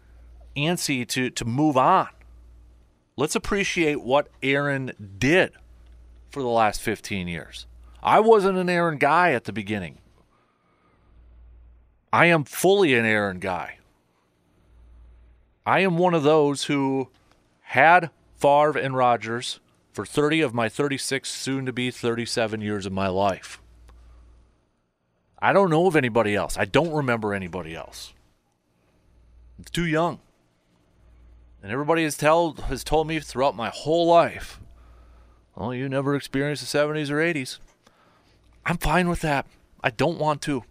antsy 0.56 1.06
to 1.08 1.30
to 1.30 1.44
move 1.44 1.76
on. 1.76 2.08
Let's 3.16 3.36
appreciate 3.36 4.00
what 4.00 4.28
Aaron 4.42 4.92
did 5.18 5.52
for 6.30 6.42
the 6.42 6.48
last 6.48 6.80
15 6.80 7.28
years. 7.28 7.66
I 8.02 8.20
wasn't 8.20 8.56
an 8.56 8.70
Aaron 8.70 8.98
guy 8.98 9.32
at 9.32 9.44
the 9.44 9.52
beginning. 9.52 9.98
I 12.12 12.26
am 12.26 12.44
fully 12.44 12.94
an 12.94 13.04
Aaron 13.04 13.38
guy. 13.38 13.78
I 15.64 15.80
am 15.80 15.98
one 15.98 16.14
of 16.14 16.22
those 16.22 16.64
who 16.64 17.10
had 17.72 18.10
Favre 18.36 18.78
and 18.78 18.94
Rodgers 18.94 19.58
for 19.94 20.04
30 20.04 20.42
of 20.42 20.52
my 20.52 20.68
36, 20.68 21.30
soon 21.30 21.64
to 21.64 21.72
be 21.72 21.90
37 21.90 22.60
years 22.60 22.84
of 22.84 22.92
my 22.92 23.08
life. 23.08 23.62
I 25.40 25.54
don't 25.54 25.70
know 25.70 25.86
of 25.86 25.96
anybody 25.96 26.34
else. 26.34 26.58
I 26.58 26.66
don't 26.66 26.92
remember 26.92 27.32
anybody 27.32 27.74
else. 27.74 28.12
It's 29.58 29.70
too 29.70 29.86
young. 29.86 30.20
And 31.62 31.72
everybody 31.72 32.04
has 32.04 32.14
told 32.14 32.60
has 32.60 32.84
told 32.84 33.06
me 33.06 33.20
throughout 33.20 33.56
my 33.56 33.70
whole 33.70 34.06
life, 34.06 34.60
"Oh, 35.56 35.70
you 35.70 35.88
never 35.88 36.14
experienced 36.14 36.62
the 36.62 36.78
70s 36.78 37.10
or 37.10 37.20
80s." 37.20 37.58
I'm 38.66 38.76
fine 38.76 39.08
with 39.08 39.22
that. 39.22 39.46
I 39.82 39.88
don't 39.88 40.18
want 40.18 40.42
to. 40.42 40.64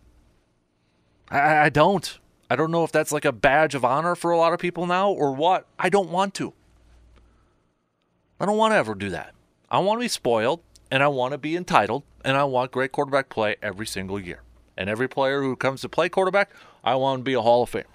I, 1.31 1.65
I 1.65 1.69
don't. 1.69 2.19
I 2.47 2.55
don't 2.55 2.71
know 2.71 2.83
if 2.83 2.91
that's 2.91 3.11
like 3.11 3.25
a 3.25 3.31
badge 3.31 3.73
of 3.73 3.83
honor 3.83 4.13
for 4.13 4.29
a 4.29 4.37
lot 4.37 4.53
of 4.53 4.59
people 4.59 4.85
now 4.85 5.09
or 5.09 5.33
what. 5.33 5.65
I 5.79 5.89
don't 5.89 6.09
want 6.09 6.35
to. 6.35 6.53
I 8.41 8.47
don't 8.47 8.58
want 8.58 8.71
to 8.71 8.77
ever 8.77 8.95
do 8.95 9.12
that. 9.12 9.36
I 9.69 9.77
want 9.77 9.99
to 9.99 10.04
be 10.04 10.08
spoiled 10.08 10.62
and 10.89 11.04
I 11.04 11.10
want 11.10 11.34
to 11.34 11.38
be 11.38 11.56
entitled 11.56 12.01
and 12.25 12.36
I 12.36 12.43
want 12.45 12.71
great 12.71 12.91
quarterback 12.91 13.30
play 13.30 13.56
every 13.62 13.86
single 13.86 14.19
year. 14.19 14.41
And 14.75 14.89
every 14.89 15.08
player 15.08 15.43
who 15.43 15.56
comes 15.56 15.82
to 15.82 15.89
play 15.89 16.10
quarterback, 16.10 16.49
I 16.84 16.95
want 16.95 17.19
to 17.19 17.23
be 17.23 17.36
a 17.36 17.41
Hall 17.41 17.62
of 17.62 17.69
Famer. 17.69 17.86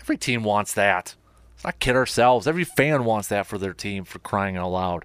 Every 0.00 0.16
team 0.16 0.42
wants 0.42 0.72
that. 0.72 1.16
Let's 1.52 1.64
not 1.64 1.78
kid 1.80 1.96
ourselves. 1.96 2.46
Every 2.46 2.64
fan 2.64 3.04
wants 3.04 3.28
that 3.28 3.46
for 3.46 3.58
their 3.58 3.74
team 3.74 4.04
for 4.04 4.20
crying 4.20 4.56
out 4.56 4.70
loud. 4.70 5.04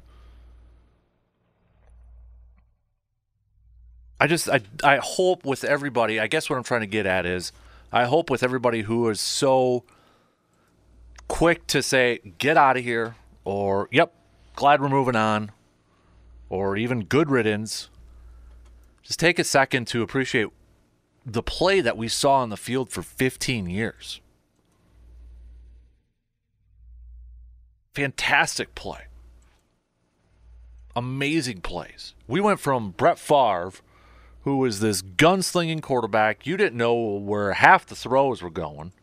I 4.17 4.27
just 4.27 4.47
I 4.47 4.61
I 4.81 4.95
hope 4.95 5.43
with 5.43 5.65
everybody, 5.65 6.21
I 6.21 6.27
guess 6.27 6.49
what 6.49 6.55
I'm 6.55 6.63
trying 6.63 6.81
to 6.81 6.87
get 6.87 7.05
at 7.05 7.25
is 7.25 7.51
I 7.91 8.05
hope 8.05 8.29
with 8.29 8.43
everybody 8.43 8.83
who 8.83 9.09
is 9.09 9.19
so 9.19 9.83
quick 11.27 11.67
to 11.67 11.83
say 11.83 12.21
get 12.37 12.55
out 12.55 12.77
of 12.77 12.83
here 12.85 13.15
or 13.45 13.87
yep, 13.91 14.13
glad 14.55 14.81
we're 14.81 14.89
moving 14.89 15.15
on 15.15 15.51
or 16.49 16.75
even 16.75 17.05
good 17.05 17.29
riddance. 17.29 17.89
Just 19.01 19.19
take 19.19 19.39
a 19.39 19.43
second 19.43 19.87
to 19.87 20.01
appreciate 20.01 20.47
the 21.25 21.43
play 21.43 21.79
that 21.79 21.97
we 21.97 22.07
saw 22.07 22.41
on 22.41 22.49
the 22.49 22.57
field 22.57 22.89
for 22.89 23.01
15 23.01 23.69
years. 23.69 24.19
Fantastic 27.93 28.75
play. 28.75 29.05
Amazing 30.95 31.61
plays. 31.61 32.13
We 32.27 32.41
went 32.41 32.59
from 32.59 32.91
Brett 32.91 33.19
Favre 33.19 33.71
who 34.45 34.57
was 34.57 34.79
this 34.79 35.01
gunslinging 35.01 35.81
quarterback. 35.81 36.45
You 36.45 36.55
didn't 36.55 36.77
know 36.77 36.93
where 36.93 37.53
half 37.53 37.83
the 37.87 37.95
throws 37.95 38.43
were 38.43 38.51
going 38.51 38.93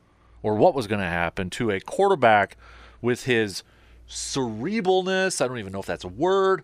or 0.41 0.55
what 0.55 0.73
was 0.73 0.87
going 0.87 1.01
to 1.01 1.07
happen 1.07 1.51
to 1.51 1.71
a 1.71 1.81
quarterback 1.81 2.57
with 3.03 3.25
his 3.25 3.65
cerebralness. 4.13 5.41
I 5.41 5.49
don't 5.49 5.59
even 5.59 5.73
know 5.73 5.81
if 5.81 5.87
that's 5.87 6.05
a 6.05 6.09
word. 6.09 6.63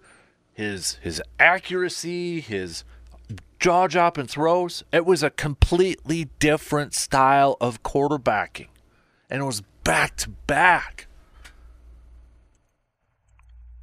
His 0.52 0.94
his 0.94 1.22
accuracy, 1.38 2.40
his 2.40 2.84
jaw 3.58 3.86
dropping 3.86 4.26
throws. 4.26 4.84
It 4.92 5.06
was 5.06 5.22
a 5.22 5.30
completely 5.30 6.28
different 6.38 6.94
style 6.94 7.56
of 7.60 7.82
quarterbacking, 7.82 8.68
and 9.30 9.42
it 9.42 9.46
was 9.46 9.62
back 9.84 10.16
to 10.18 10.30
back. 10.30 11.06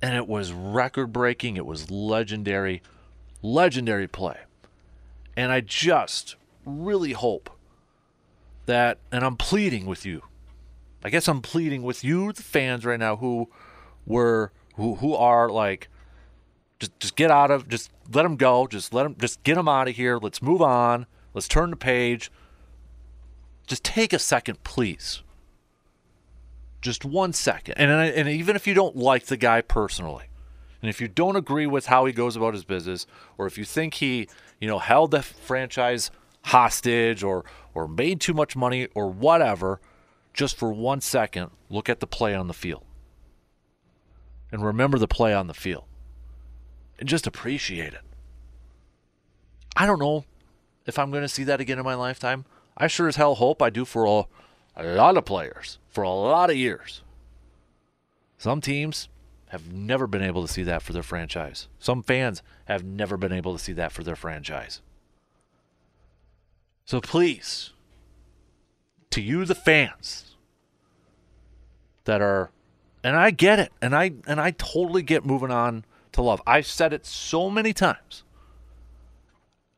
And 0.02 0.16
it 0.16 0.28
was 0.28 0.52
record 0.52 1.12
breaking. 1.12 1.58
It 1.58 1.66
was 1.66 1.90
legendary, 1.90 2.84
legendary 3.42 4.08
play. 4.08 4.38
And 5.36 5.52
I 5.52 5.62
just 5.62 6.36
really 6.64 7.14
hope 7.14 7.50
that, 8.68 9.00
and 9.12 9.24
I'm 9.24 9.36
pleading 9.36 9.86
with 9.86 10.06
you. 10.06 10.22
I 11.06 11.10
guess 11.10 11.28
I'm 11.28 11.42
pleading 11.42 11.84
with 11.84 12.04
you, 12.04 12.34
the 12.34 12.42
fans 12.42 12.84
right 12.84 13.00
now, 13.00 13.18
who 13.18 13.48
were 14.08 14.52
who 14.76 14.96
who 14.96 15.14
are 15.14 15.50
like, 15.50 15.88
just 16.80 17.00
just 17.00 17.16
get 17.16 17.30
out 17.30 17.52
of, 17.52 17.70
just 17.70 17.92
let 18.12 18.24
them 18.24 18.38
go, 18.38 18.66
just 18.66 18.92
let 18.92 19.04
them, 19.04 19.16
just 19.20 19.44
get 19.44 19.54
them 19.54 19.68
out 19.68 19.88
of 19.88 19.96
here. 19.96 20.18
Let's 20.18 20.42
move 20.42 20.64
on. 20.64 21.06
Let's 21.36 21.48
turn 21.48 21.70
the 21.70 21.76
page. 21.76 22.32
Just 23.68 23.84
take 23.84 24.14
a 24.14 24.20
second, 24.20 24.64
please. 24.64 25.22
Just 26.82 27.06
one 27.06 27.34
second, 27.34 27.76
and 27.78 27.92
and 27.92 28.28
even 28.28 28.56
if 28.56 28.66
you 28.66 28.74
don't 28.74 28.96
like 28.96 29.28
the 29.28 29.38
guy 29.38 29.62
personally, 29.62 30.26
and 30.82 30.90
if 30.90 31.00
you 31.00 31.08
don't 31.08 31.36
agree 31.36 31.68
with 31.68 31.86
how 31.86 32.06
he 32.06 32.14
goes 32.14 32.36
about 32.36 32.56
his 32.56 32.64
business, 32.64 33.06
or 33.38 33.46
if 33.46 33.60
you 33.60 33.64
think 33.64 33.96
he 33.96 34.28
you 34.60 34.68
know, 34.68 34.80
held 34.80 35.12
the 35.12 35.22
franchise 35.22 36.10
hostage 36.46 37.24
or 37.24 37.46
or 37.76 37.88
made 37.88 38.20
too 38.22 38.34
much 38.34 38.56
money 38.56 38.88
or 38.96 39.08
whatever, 39.08 39.80
just 40.36 40.58
for 40.58 40.72
one 40.72 41.02
second, 41.02 41.50
look 41.70 41.90
at 41.90 42.02
the 42.02 42.08
play 42.08 42.36
on 42.36 42.48
the 42.48 42.54
field. 42.54 42.84
And 44.52 44.64
remember 44.64 45.00
the 45.00 45.08
play 45.08 45.34
on 45.34 45.48
the 45.48 45.54
field. 45.54 45.86
And 47.00 47.10
just 47.10 47.26
appreciate 47.26 47.94
it. 47.94 48.02
I 49.76 49.86
don't 49.86 50.00
know 50.00 50.26
if 50.86 51.00
I'm 51.00 51.10
going 51.10 51.24
to 51.24 51.30
see 51.30 51.46
that 51.46 51.62
again 51.62 51.80
in 51.80 51.86
my 51.86 51.96
lifetime. 51.96 52.46
I 52.78 52.88
sure 52.88 53.08
as 53.08 53.16
hell 53.16 53.36
hope 53.36 53.62
I 53.62 53.70
do 53.70 53.86
for 53.86 54.06
a, 54.06 54.26
a 54.76 54.84
lot 54.96 55.18
of 55.18 55.26
players 55.26 55.80
for 55.90 56.04
a 56.04 56.10
lot 56.10 56.50
of 56.50 56.58
years. 56.58 57.02
Some 58.38 58.60
teams 58.60 59.08
have 59.50 59.72
never 59.72 60.06
been 60.06 60.22
able 60.22 60.46
to 60.46 60.52
see 60.52 60.64
that 60.64 60.82
for 60.82 60.92
their 60.92 61.04
franchise. 61.04 61.70
Some 61.80 62.04
fans 62.04 62.44
have 62.66 62.84
never 62.84 63.16
been 63.16 63.32
able 63.32 63.54
to 63.54 63.64
see 63.64 63.74
that 63.74 63.94
for 63.94 64.04
their 64.04 64.18
franchise. 64.18 64.82
So 66.84 67.00
please, 67.00 67.72
to 69.16 69.22
you 69.22 69.46
the 69.46 69.56
fans 69.56 70.36
that 72.04 72.22
are 72.22 72.52
and 73.02 73.16
I 73.16 73.32
get 73.32 73.60
it 73.60 73.72
and 73.82 73.96
I 73.96 74.12
and 74.28 74.42
I 74.42 74.52
totally 74.52 75.04
get 75.04 75.26
moving 75.26 75.52
on 75.52 75.86
to 76.12 76.22
love. 76.22 76.42
I've 76.46 76.68
said 76.68 76.92
it 76.92 77.06
so 77.06 77.50
many 77.50 77.72
times. 77.72 78.24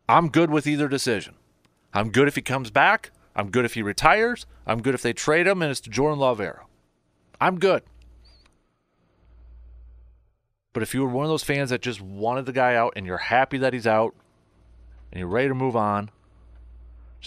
I'm 0.09 0.29
good 0.29 0.49
with 0.49 0.65
either 0.65 0.87
decision. 0.87 1.35
I'm 1.93 2.09
good 2.09 2.27
if 2.27 2.33
he 2.33 2.41
comes 2.41 2.71
back. 2.71 3.11
I'm 3.35 3.51
good 3.51 3.63
if 3.63 3.75
he 3.75 3.83
retires. 3.83 4.47
I'm 4.65 4.81
good 4.81 4.95
if 4.95 5.03
they 5.03 5.13
trade 5.13 5.45
him 5.45 5.61
and 5.61 5.69
it's 5.69 5.81
the 5.81 5.91
Jordan 5.91 6.17
Love 6.17 6.41
era. 6.41 6.65
I'm 7.39 7.59
good. 7.59 7.83
But 10.73 10.81
if 10.81 10.95
you 10.95 11.03
were 11.03 11.09
one 11.09 11.25
of 11.25 11.29
those 11.29 11.43
fans 11.43 11.69
that 11.69 11.81
just 11.83 12.01
wanted 12.01 12.47
the 12.47 12.53
guy 12.53 12.73
out 12.73 12.93
and 12.95 13.05
you're 13.05 13.17
happy 13.17 13.59
that 13.59 13.73
he's 13.73 13.85
out 13.85 14.15
and 15.11 15.19
you're 15.19 15.27
ready 15.27 15.47
to 15.47 15.53
move 15.53 15.75
on, 15.75 16.09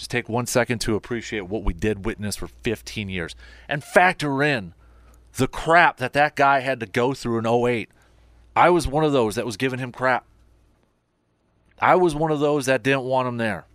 just 0.01 0.09
take 0.09 0.27
one 0.27 0.47
second 0.47 0.79
to 0.79 0.95
appreciate 0.95 1.41
what 1.41 1.63
we 1.63 1.75
did 1.75 2.05
witness 2.05 2.35
for 2.35 2.47
15 2.47 3.07
years 3.07 3.35
and 3.69 3.83
factor 3.83 4.41
in 4.41 4.73
the 5.35 5.47
crap 5.47 5.97
that 5.97 6.13
that 6.13 6.35
guy 6.35 6.61
had 6.61 6.79
to 6.79 6.87
go 6.87 7.13
through 7.13 7.37
in 7.37 7.45
08. 7.45 7.87
I 8.55 8.71
was 8.71 8.87
one 8.87 9.03
of 9.03 9.11
those 9.11 9.35
that 9.35 9.45
was 9.45 9.57
giving 9.57 9.77
him 9.77 9.91
crap. 9.91 10.25
I 11.79 11.93
was 11.93 12.15
one 12.15 12.31
of 12.31 12.39
those 12.39 12.65
that 12.65 12.81
didn't 12.81 13.03
want 13.03 13.27
him 13.27 13.37
there. 13.37 13.67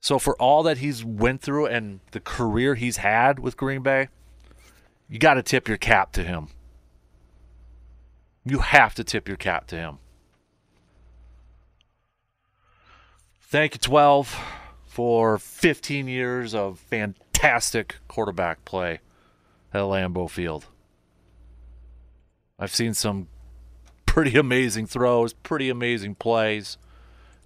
So 0.00 0.20
for 0.20 0.36
all 0.36 0.62
that 0.62 0.78
he's 0.78 1.04
went 1.04 1.40
through 1.40 1.66
and 1.66 1.98
the 2.12 2.20
career 2.20 2.76
he's 2.76 2.98
had 2.98 3.40
with 3.40 3.56
Green 3.56 3.82
Bay, 3.82 4.10
you 5.08 5.18
got 5.18 5.34
to 5.34 5.42
tip 5.42 5.66
your 5.66 5.76
cap 5.76 6.12
to 6.12 6.22
him. 6.22 6.50
You 8.44 8.60
have 8.60 8.94
to 8.94 9.02
tip 9.02 9.26
your 9.26 9.36
cap 9.36 9.66
to 9.66 9.76
him. 9.76 9.98
Thank 13.50 13.74
you, 13.74 13.80
12, 13.80 14.38
for 14.86 15.36
15 15.36 16.06
years 16.06 16.54
of 16.54 16.78
fantastic 16.78 17.96
quarterback 18.06 18.64
play 18.64 19.00
at 19.74 19.80
Lambeau 19.80 20.30
Field. 20.30 20.66
I've 22.60 22.72
seen 22.72 22.94
some 22.94 23.26
pretty 24.06 24.38
amazing 24.38 24.86
throws, 24.86 25.32
pretty 25.32 25.68
amazing 25.68 26.14
plays. 26.14 26.78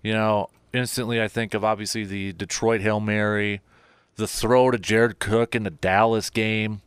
You 0.02 0.12
know, 0.12 0.50
instantly 0.74 1.22
I 1.22 1.28
think 1.28 1.54
of 1.54 1.64
obviously 1.64 2.04
the 2.04 2.34
Detroit 2.34 2.82
Hail 2.82 3.00
Mary, 3.00 3.62
the 4.16 4.28
throw 4.28 4.70
to 4.70 4.78
Jared 4.78 5.18
Cook 5.18 5.54
in 5.54 5.62
the 5.62 5.70
Dallas 5.70 6.28
game. 6.28 6.82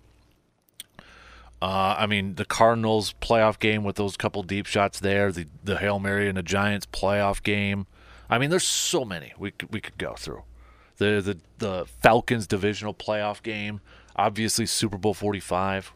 Uh, 1.60 1.96
I 1.98 2.06
mean, 2.06 2.36
the 2.36 2.46
Cardinals 2.46 3.16
playoff 3.20 3.58
game 3.58 3.84
with 3.84 3.96
those 3.96 4.16
couple 4.16 4.44
deep 4.44 4.68
shots 4.68 5.00
there, 5.00 5.32
the 5.32 5.48
the 5.64 5.80
Hail 5.80 5.98
Mary 5.98 6.30
in 6.30 6.36
the 6.36 6.44
Giants 6.44 6.86
playoff 6.86 7.42
game. 7.42 7.88
I 8.30 8.38
mean, 8.38 8.50
there's 8.50 8.68
so 8.68 9.06
many 9.06 9.34
we 9.38 9.52
could, 9.52 9.74
we 9.74 9.82
could 9.82 9.98
go 9.98 10.14
through. 10.16 10.44
The 10.98 11.22
the 11.22 11.38
the 11.60 11.86
Falcons 11.86 12.48
divisional 12.48 12.94
playoff 12.94 13.44
game, 13.44 13.82
obviously 14.16 14.66
Super 14.66 14.98
Bowl 14.98 15.14
45. 15.14 15.94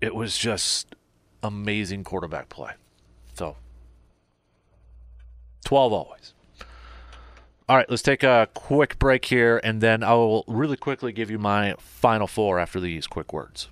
It 0.00 0.14
was 0.14 0.38
just 0.38 0.94
amazing 1.42 2.04
quarterback 2.04 2.48
play. 2.48 2.72
So 3.34 3.56
12 5.64 5.92
always. 5.92 6.34
All 7.68 7.76
right, 7.76 7.88
let's 7.90 8.02
take 8.02 8.22
a 8.22 8.48
quick 8.54 8.98
break 8.98 9.26
here, 9.26 9.60
and 9.62 9.82
then 9.82 10.02
I 10.02 10.14
will 10.14 10.42
really 10.48 10.76
quickly 10.78 11.12
give 11.12 11.30
you 11.30 11.38
my 11.38 11.74
final 11.78 12.26
four 12.26 12.58
after 12.58 12.80
these 12.80 13.06
quick 13.06 13.32
words. 13.32 13.68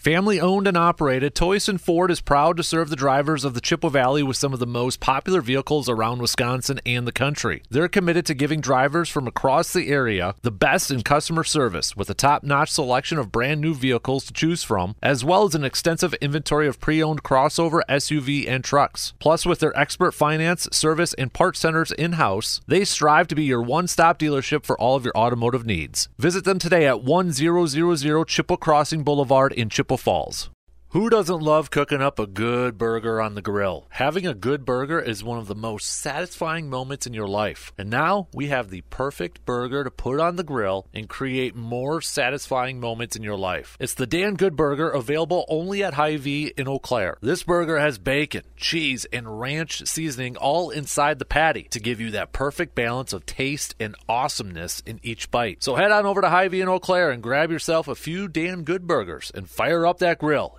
Family 0.00 0.40
owned 0.40 0.66
and 0.66 0.78
operated, 0.78 1.34
Toyson 1.34 1.78
Ford 1.78 2.10
is 2.10 2.22
proud 2.22 2.56
to 2.56 2.62
serve 2.62 2.88
the 2.88 2.96
drivers 2.96 3.44
of 3.44 3.52
the 3.52 3.60
Chippewa 3.60 3.90
Valley 3.90 4.22
with 4.22 4.38
some 4.38 4.54
of 4.54 4.58
the 4.58 4.66
most 4.66 4.98
popular 4.98 5.42
vehicles 5.42 5.90
around 5.90 6.22
Wisconsin 6.22 6.80
and 6.86 7.06
the 7.06 7.12
country. 7.12 7.62
They're 7.68 7.86
committed 7.86 8.24
to 8.24 8.34
giving 8.34 8.62
drivers 8.62 9.10
from 9.10 9.26
across 9.26 9.74
the 9.74 9.90
area 9.90 10.36
the 10.40 10.50
best 10.50 10.90
in 10.90 11.02
customer 11.02 11.44
service 11.44 11.98
with 11.98 12.08
a 12.08 12.14
top 12.14 12.42
notch 12.42 12.70
selection 12.70 13.18
of 13.18 13.30
brand 13.30 13.60
new 13.60 13.74
vehicles 13.74 14.24
to 14.24 14.32
choose 14.32 14.62
from, 14.62 14.96
as 15.02 15.22
well 15.22 15.44
as 15.44 15.54
an 15.54 15.64
extensive 15.64 16.14
inventory 16.14 16.66
of 16.66 16.80
pre 16.80 17.02
owned 17.02 17.22
crossover, 17.22 17.82
SUV, 17.86 18.48
and 18.48 18.64
trucks. 18.64 19.12
Plus, 19.18 19.44
with 19.44 19.58
their 19.58 19.78
expert 19.78 20.12
finance, 20.12 20.66
service, 20.72 21.12
and 21.18 21.34
part 21.34 21.58
centers 21.58 21.92
in 21.92 22.12
house, 22.12 22.62
they 22.66 22.86
strive 22.86 23.28
to 23.28 23.34
be 23.34 23.44
your 23.44 23.60
one 23.60 23.86
stop 23.86 24.18
dealership 24.18 24.64
for 24.64 24.80
all 24.80 24.96
of 24.96 25.04
your 25.04 25.14
automotive 25.14 25.66
needs. 25.66 26.08
Visit 26.18 26.44
them 26.44 26.58
today 26.58 26.86
at 26.86 27.02
1000 27.02 28.26
Chippewa 28.26 28.56
Crossing 28.56 29.04
Boulevard 29.04 29.52
in 29.52 29.68
Chippewa. 29.68 29.89
Falls. 29.96 30.50
Who 30.92 31.08
doesn't 31.08 31.38
love 31.40 31.70
cooking 31.70 32.02
up 32.02 32.18
a 32.18 32.26
good 32.26 32.76
burger 32.76 33.20
on 33.20 33.36
the 33.36 33.42
grill? 33.42 33.86
Having 33.90 34.26
a 34.26 34.34
good 34.34 34.64
burger 34.64 34.98
is 34.98 35.22
one 35.22 35.38
of 35.38 35.46
the 35.46 35.54
most 35.54 35.86
satisfying 35.86 36.68
moments 36.68 37.06
in 37.06 37.14
your 37.14 37.28
life. 37.28 37.72
And 37.78 37.88
now 37.88 38.26
we 38.34 38.48
have 38.48 38.70
the 38.70 38.80
perfect 38.90 39.46
burger 39.46 39.84
to 39.84 39.90
put 39.92 40.18
on 40.18 40.34
the 40.34 40.42
grill 40.42 40.88
and 40.92 41.08
create 41.08 41.54
more 41.54 42.00
satisfying 42.00 42.80
moments 42.80 43.14
in 43.14 43.22
your 43.22 43.36
life. 43.36 43.76
It's 43.78 43.94
the 43.94 44.04
Dan 44.04 44.34
Good 44.34 44.56
Burger 44.56 44.90
available 44.90 45.44
only 45.48 45.84
at 45.84 45.94
Hy-Vee 45.94 46.54
in 46.56 46.66
Eau 46.66 46.80
Claire. 46.80 47.18
This 47.20 47.44
burger 47.44 47.78
has 47.78 47.98
bacon, 47.98 48.42
cheese, 48.56 49.06
and 49.12 49.38
ranch 49.38 49.86
seasoning 49.86 50.36
all 50.36 50.70
inside 50.70 51.20
the 51.20 51.24
patty 51.24 51.68
to 51.70 51.78
give 51.78 52.00
you 52.00 52.10
that 52.10 52.32
perfect 52.32 52.74
balance 52.74 53.12
of 53.12 53.26
taste 53.26 53.76
and 53.78 53.94
awesomeness 54.08 54.82
in 54.84 54.98
each 55.04 55.30
bite. 55.30 55.62
So 55.62 55.76
head 55.76 55.92
on 55.92 56.04
over 56.04 56.20
to 56.20 56.30
Hy-Vee 56.30 56.62
in 56.62 56.68
Eau 56.68 56.80
Claire 56.80 57.12
and 57.12 57.22
grab 57.22 57.52
yourself 57.52 57.86
a 57.86 57.94
few 57.94 58.26
Dan 58.26 58.64
Good 58.64 58.88
Burgers 58.88 59.30
and 59.32 59.48
fire 59.48 59.86
up 59.86 60.00
that 60.00 60.18
grill. 60.18 60.58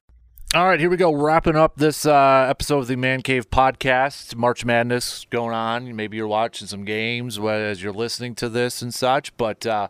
All 0.54 0.68
right, 0.68 0.82
here 0.82 0.90
we 0.90 0.98
go. 0.98 1.14
Wrapping 1.14 1.56
up 1.56 1.78
this 1.78 2.06
uh, 2.06 2.46
episode 2.50 2.80
of 2.80 2.88
the 2.88 2.98
Man 2.98 3.22
Cave 3.22 3.50
podcast. 3.50 4.36
March 4.36 4.66
Madness 4.66 5.26
going 5.30 5.56
on. 5.56 5.96
Maybe 5.96 6.18
you're 6.18 6.28
watching 6.28 6.68
some 6.68 6.84
games 6.84 7.40
as 7.40 7.82
you're 7.82 7.94
listening 7.94 8.36
to 8.36 8.50
this 8.50 8.82
and 8.82 8.94
such. 8.94 9.36
But 9.38 9.66
uh, 9.66 9.88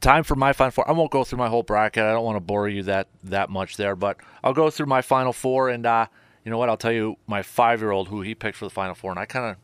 time 0.00 0.22
for 0.22 0.36
my 0.36 0.52
final 0.52 0.70
four. 0.70 0.88
I 0.88 0.92
won't 0.92 1.10
go 1.10 1.24
through 1.24 1.38
my 1.38 1.48
whole 1.48 1.64
bracket. 1.64 2.04
I 2.04 2.12
don't 2.12 2.24
want 2.24 2.36
to 2.36 2.40
bore 2.40 2.68
you 2.68 2.84
that 2.84 3.08
that 3.24 3.50
much 3.50 3.78
there. 3.78 3.96
But 3.96 4.18
I'll 4.44 4.54
go 4.54 4.70
through 4.70 4.86
my 4.86 5.02
final 5.02 5.32
four. 5.32 5.68
And 5.68 5.84
uh, 5.84 6.06
you 6.44 6.52
know 6.52 6.58
what? 6.58 6.68
I'll 6.68 6.76
tell 6.76 6.92
you 6.92 7.16
my 7.26 7.42
five 7.42 7.80
year 7.80 7.90
old 7.90 8.06
who 8.06 8.22
he 8.22 8.36
picked 8.36 8.58
for 8.58 8.66
the 8.66 8.70
final 8.70 8.94
four. 8.94 9.10
And 9.10 9.18
I 9.18 9.24
kind 9.24 9.50
of 9.50 9.56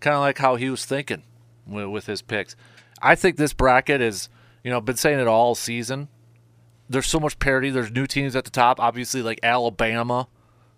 kind 0.00 0.16
of 0.16 0.20
like 0.20 0.38
how 0.38 0.56
he 0.56 0.68
was 0.68 0.84
thinking 0.84 1.22
with, 1.64 1.86
with 1.86 2.06
his 2.06 2.22
picks. 2.22 2.56
I 3.00 3.14
think 3.14 3.36
this 3.36 3.52
bracket 3.52 4.00
is 4.00 4.30
you 4.64 4.72
know 4.72 4.80
been 4.80 4.96
saying 4.96 5.20
it 5.20 5.28
all 5.28 5.54
season 5.54 6.08
there's 6.90 7.06
so 7.06 7.20
much 7.20 7.38
parity. 7.38 7.70
There's 7.70 7.92
new 7.92 8.06
teams 8.06 8.34
at 8.34 8.44
the 8.44 8.50
top. 8.50 8.80
Obviously, 8.80 9.22
like 9.22 9.38
Alabama. 9.42 10.26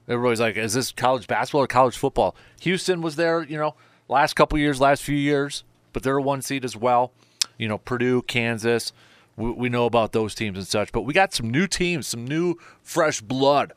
Everybody's 0.07 0.40
like, 0.40 0.57
is 0.57 0.75
this 0.75 0.92
college 0.92 1.27
basketball 1.27 1.62
or 1.62 1.66
college 1.66 1.96
football? 1.96 2.37
Houston 2.61 3.01
was 3.01 3.16
there, 3.16 3.42
you 3.42 3.57
know, 3.57 3.75
last 4.09 4.35
couple 4.35 4.59
years, 4.59 4.81
last 4.81 5.03
few 5.03 5.16
years, 5.16 5.64
but 5.92 6.03
they're 6.03 6.18
a 6.18 6.22
one 6.22 6.42
seed 6.42 6.64
as 6.64 6.77
well. 6.77 7.12
You 7.57 7.68
know, 7.68 7.79
Purdue, 7.79 8.22
Kansas. 8.22 8.92
We, 9.37 9.51
we 9.53 9.68
know 9.70 9.87
about 9.87 10.12
those 10.12 10.35
teams 10.35 10.59
and 10.59 10.66
such, 10.66 10.92
but 10.92 11.03
we 11.03 11.14
got 11.14 11.33
some 11.33 11.51
new 11.51 11.66
teams, 11.66 12.09
some 12.09 12.27
new 12.27 12.57
fresh 12.83 13.22
blood 13.22 13.72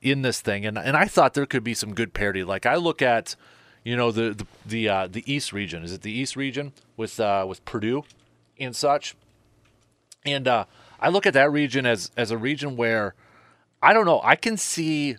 in 0.00 0.22
this 0.22 0.40
thing, 0.40 0.64
and 0.64 0.78
and 0.78 0.96
I 0.96 1.06
thought 1.06 1.34
there 1.34 1.46
could 1.46 1.64
be 1.64 1.74
some 1.74 1.92
good 1.94 2.14
parity. 2.14 2.44
Like 2.44 2.66
I 2.66 2.76
look 2.76 3.02
at, 3.02 3.34
you 3.84 3.96
know, 3.96 4.12
the 4.12 4.30
the 4.34 4.46
the, 4.64 4.88
uh, 4.88 5.06
the 5.08 5.24
East 5.30 5.52
region. 5.52 5.82
Is 5.82 5.92
it 5.92 6.02
the 6.02 6.12
East 6.12 6.36
region 6.36 6.72
with 6.96 7.18
uh, 7.18 7.44
with 7.48 7.64
Purdue 7.64 8.04
and 8.58 8.76
such? 8.76 9.16
And 10.24 10.46
uh, 10.46 10.66
I 11.00 11.08
look 11.08 11.26
at 11.26 11.34
that 11.34 11.50
region 11.50 11.86
as 11.86 12.10
as 12.16 12.30
a 12.30 12.38
region 12.38 12.76
where 12.76 13.14
I 13.82 13.92
don't 13.92 14.06
know. 14.06 14.20
I 14.22 14.36
can 14.36 14.56
see 14.56 15.16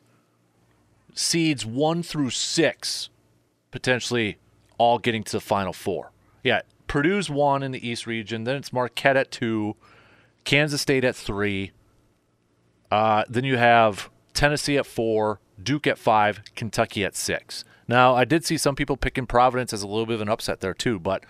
seeds 1.14 1.66
one 1.66 2.04
through 2.04 2.30
six 2.30 3.10
potentially 3.72 4.38
all 4.78 5.00
getting 5.00 5.24
to 5.24 5.32
the 5.34 5.42
final 5.42 5.74
four. 5.74 6.12
Yeah, 6.44 6.62
Purdue's 6.88 7.30
one 7.30 7.64
in 7.64 7.72
the 7.72 7.88
East 7.88 8.06
region. 8.06 8.44
Then 8.44 8.58
it's 8.58 8.72
Marquette 8.72 9.18
at 9.18 9.32
two, 9.32 9.76
Kansas 10.44 10.82
State 10.82 11.04
at 11.04 11.16
three. 11.16 11.72
Uh, 12.92 13.24
then 13.30 13.44
you 13.44 13.58
have 13.58 14.10
Tennessee 14.34 14.78
at 14.78 14.86
four, 14.86 15.40
Duke 15.62 15.88
at 15.88 15.98
five, 15.98 16.42
Kentucky 16.56 17.04
at 17.06 17.16
six. 17.16 17.64
Now, 17.88 18.16
I 18.16 18.26
did 18.26 18.46
see 18.46 18.58
some 18.58 18.76
people 18.76 18.98
picking 18.98 19.26
Providence 19.26 19.74
as 19.74 19.84
a 19.84 19.88
little 19.88 20.06
bit 20.06 20.16
of 20.16 20.22
an 20.22 20.30
upset 20.30 20.60
there 20.60 20.74
too, 20.74 21.00
but 21.00 21.24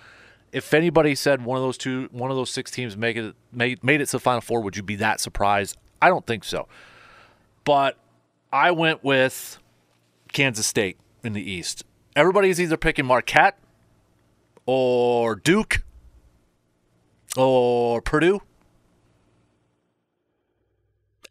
if 0.52 0.74
anybody 0.74 1.16
said 1.16 1.44
one 1.44 1.58
of 1.58 1.64
those 1.64 1.78
two, 1.78 2.10
one 2.12 2.30
of 2.30 2.38
those 2.38 2.50
six 2.50 2.72
teams 2.72 2.98
make 2.98 3.16
it 3.16 3.36
made 3.52 3.84
made 3.84 4.02
it 4.02 4.08
to 4.08 4.14
the 4.14 4.20
final 4.20 4.42
four, 4.42 4.62
would 4.62 4.76
you 4.76 4.84
be 4.84 4.96
that 4.98 5.20
surprised? 5.20 5.78
I 6.02 6.10
don't 6.10 6.26
think 6.26 6.44
so. 6.44 6.68
But 7.64 7.98
I 8.52 8.72
went 8.72 9.04
with 9.04 9.60
Kansas 10.34 10.66
State 10.66 10.98
in 11.24 11.34
the 11.34 11.42
East. 11.42 11.84
Everybody's 12.16 12.60
either 12.60 12.76
picking 12.76 13.06
Marquette 13.06 13.58
or 14.66 15.36
Duke 15.36 15.84
or 17.38 18.02
Purdue. 18.02 18.42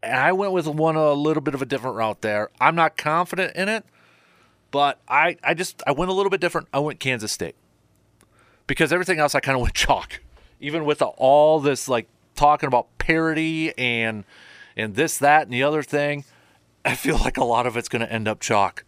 And 0.01 0.15
I 0.15 0.31
went 0.31 0.51
with 0.51 0.65
one 0.65 0.95
a 0.95 1.13
little 1.13 1.41
bit 1.41 1.53
of 1.53 1.61
a 1.61 1.65
different 1.65 1.95
route 1.95 2.21
there. 2.21 2.49
I'm 2.59 2.73
not 2.73 2.97
confident 2.97 3.55
in 3.55 3.69
it, 3.69 3.85
but 4.71 4.99
I, 5.07 5.37
I 5.43 5.53
just 5.53 5.83
I 5.85 5.91
went 5.91 6.09
a 6.09 6.13
little 6.13 6.31
bit 6.31 6.41
different. 6.41 6.69
I 6.73 6.79
went 6.79 6.99
Kansas 6.99 7.31
State 7.31 7.55
because 8.71 8.93
everything 8.93 9.19
else 9.19 9.35
I 9.35 9.41
kind 9.41 9.57
of 9.57 9.61
went 9.61 9.73
chalk. 9.83 10.21
Even 10.61 10.85
with 10.85 10.99
the, 10.99 11.07
all 11.07 11.59
this 11.59 11.89
like 11.89 12.07
talking 12.35 12.67
about 12.67 12.87
parity 12.99 13.77
and 13.77 14.23
and 14.77 14.95
this 14.95 15.17
that 15.17 15.41
and 15.43 15.51
the 15.51 15.63
other 15.63 15.83
thing, 15.83 16.23
I 16.85 16.95
feel 16.95 17.17
like 17.17 17.35
a 17.35 17.43
lot 17.43 17.67
of 17.67 17.75
it's 17.75 17.89
going 17.89 17.99
to 17.99 18.09
end 18.09 18.29
up 18.29 18.39
chalk. 18.39 18.85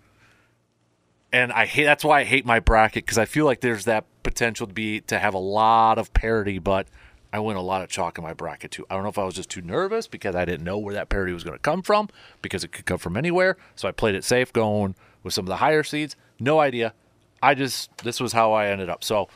And 1.34 1.52
I 1.52 1.66
hate 1.66 1.84
that's 1.84 2.06
why 2.06 2.22
I 2.22 2.24
hate 2.24 2.46
my 2.46 2.62
bracket 2.62 3.04
because 3.04 3.18
I 3.18 3.26
feel 3.26 3.44
like 3.44 3.60
there's 3.60 3.84
that 3.84 4.06
potential 4.24 4.68
to 4.68 4.74
be 4.74 5.02
to 5.02 5.20
have 5.20 5.34
a 5.34 5.40
lot 5.40 5.98
of 5.98 6.14
parity, 6.14 6.60
but 6.60 6.88
I 7.34 7.40
went 7.40 7.58
a 7.58 7.62
lot 7.62 7.82
of 7.82 7.90
chalk 7.90 8.18
in 8.18 8.24
my 8.24 8.34
bracket 8.34 8.72
too. 8.72 8.86
I 8.90 8.94
don't 8.94 9.04
know 9.04 9.10
if 9.10 9.18
I 9.18 9.26
was 9.26 9.36
just 9.36 9.50
too 9.50 9.62
nervous 9.62 10.08
because 10.08 10.34
I 10.34 10.46
didn't 10.46 10.64
know 10.64 10.78
where 10.78 10.94
that 10.94 11.10
parity 11.10 11.34
was 11.34 11.44
going 11.44 11.58
to 11.58 11.62
come 11.62 11.82
from 11.82 12.08
because 12.42 12.64
it 12.64 12.72
could 12.72 12.86
come 12.86 13.00
from 13.00 13.18
anywhere. 13.18 13.58
So 13.76 13.90
I 13.90 13.92
played 13.92 14.16
it 14.16 14.24
safe 14.24 14.54
going 14.54 14.96
with 15.24 15.34
some 15.34 15.44
of 15.44 15.50
the 15.50 15.58
higher 15.58 15.84
seeds. 15.84 16.16
No 16.40 16.62
idea. 16.62 16.94
I 17.42 17.54
just 17.54 17.98
this 17.98 18.22
was 18.22 18.32
how 18.32 18.54
I 18.54 18.68
ended 18.68 18.90
up. 18.90 19.04
So 19.04 19.28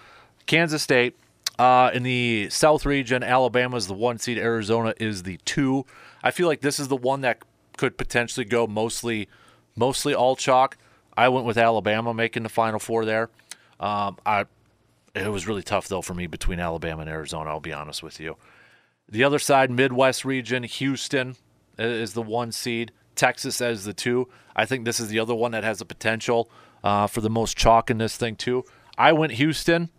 Kansas 0.47 0.81
State. 0.81 1.15
Uh, 1.59 1.89
in 1.91 2.03
the 2.03 2.49
South 2.51 2.85
region, 2.85 3.23
Alabama 3.23 3.77
is 3.77 3.87
the 3.87 3.93
one 3.93 4.19
seed. 4.19 4.37
Arizona 4.37 4.93
is 4.99 5.23
the 5.23 5.37
two. 5.43 5.85
I 6.23 6.29
feel 6.29 6.47
like 6.47 6.61
this 6.61 6.79
is 6.79 6.87
the 6.87 6.95
one 6.95 7.21
that 7.21 7.39
could 7.77 7.97
potentially 7.97 8.45
go 8.45 8.67
mostly, 8.67 9.27
mostly 9.75 10.13
all 10.13 10.35
chalk. 10.35 10.77
I 11.15 11.29
went 11.29 11.47
with 11.47 11.57
Alabama 11.57 12.13
making 12.13 12.43
the 12.43 12.49
Final 12.49 12.79
Four 12.79 13.05
there. 13.05 13.29
Um, 13.79 14.17
I, 14.23 14.45
it 15.15 15.29
was 15.29 15.47
really 15.47 15.63
tough 15.63 15.87
though 15.87 16.01
for 16.03 16.13
me 16.13 16.27
between 16.27 16.59
Alabama 16.59 17.01
and 17.01 17.09
Arizona. 17.09 17.49
I'll 17.49 17.59
be 17.59 17.73
honest 17.73 18.03
with 18.03 18.19
you. 18.19 18.37
The 19.09 19.23
other 19.23 19.39
side, 19.39 19.71
Midwest 19.71 20.25
region, 20.25 20.63
Houston 20.63 21.37
is 21.79 22.13
the 22.13 22.21
one 22.21 22.51
seed. 22.51 22.91
Texas 23.15 23.61
as 23.61 23.83
the 23.83 23.93
two. 23.93 24.27
I 24.55 24.65
think 24.65 24.85
this 24.85 24.99
is 24.99 25.07
the 25.07 25.17
other 25.19 25.33
one 25.33 25.51
that 25.51 25.63
has 25.63 25.79
the 25.79 25.85
potential 25.85 26.51
uh, 26.83 27.07
for 27.07 27.21
the 27.21 27.31
most 27.31 27.57
chalk 27.57 27.89
in 27.89 27.97
this 27.97 28.15
thing 28.15 28.35
too. 28.35 28.63
I 28.95 29.11
went 29.11 29.33
Houston. 29.33 29.89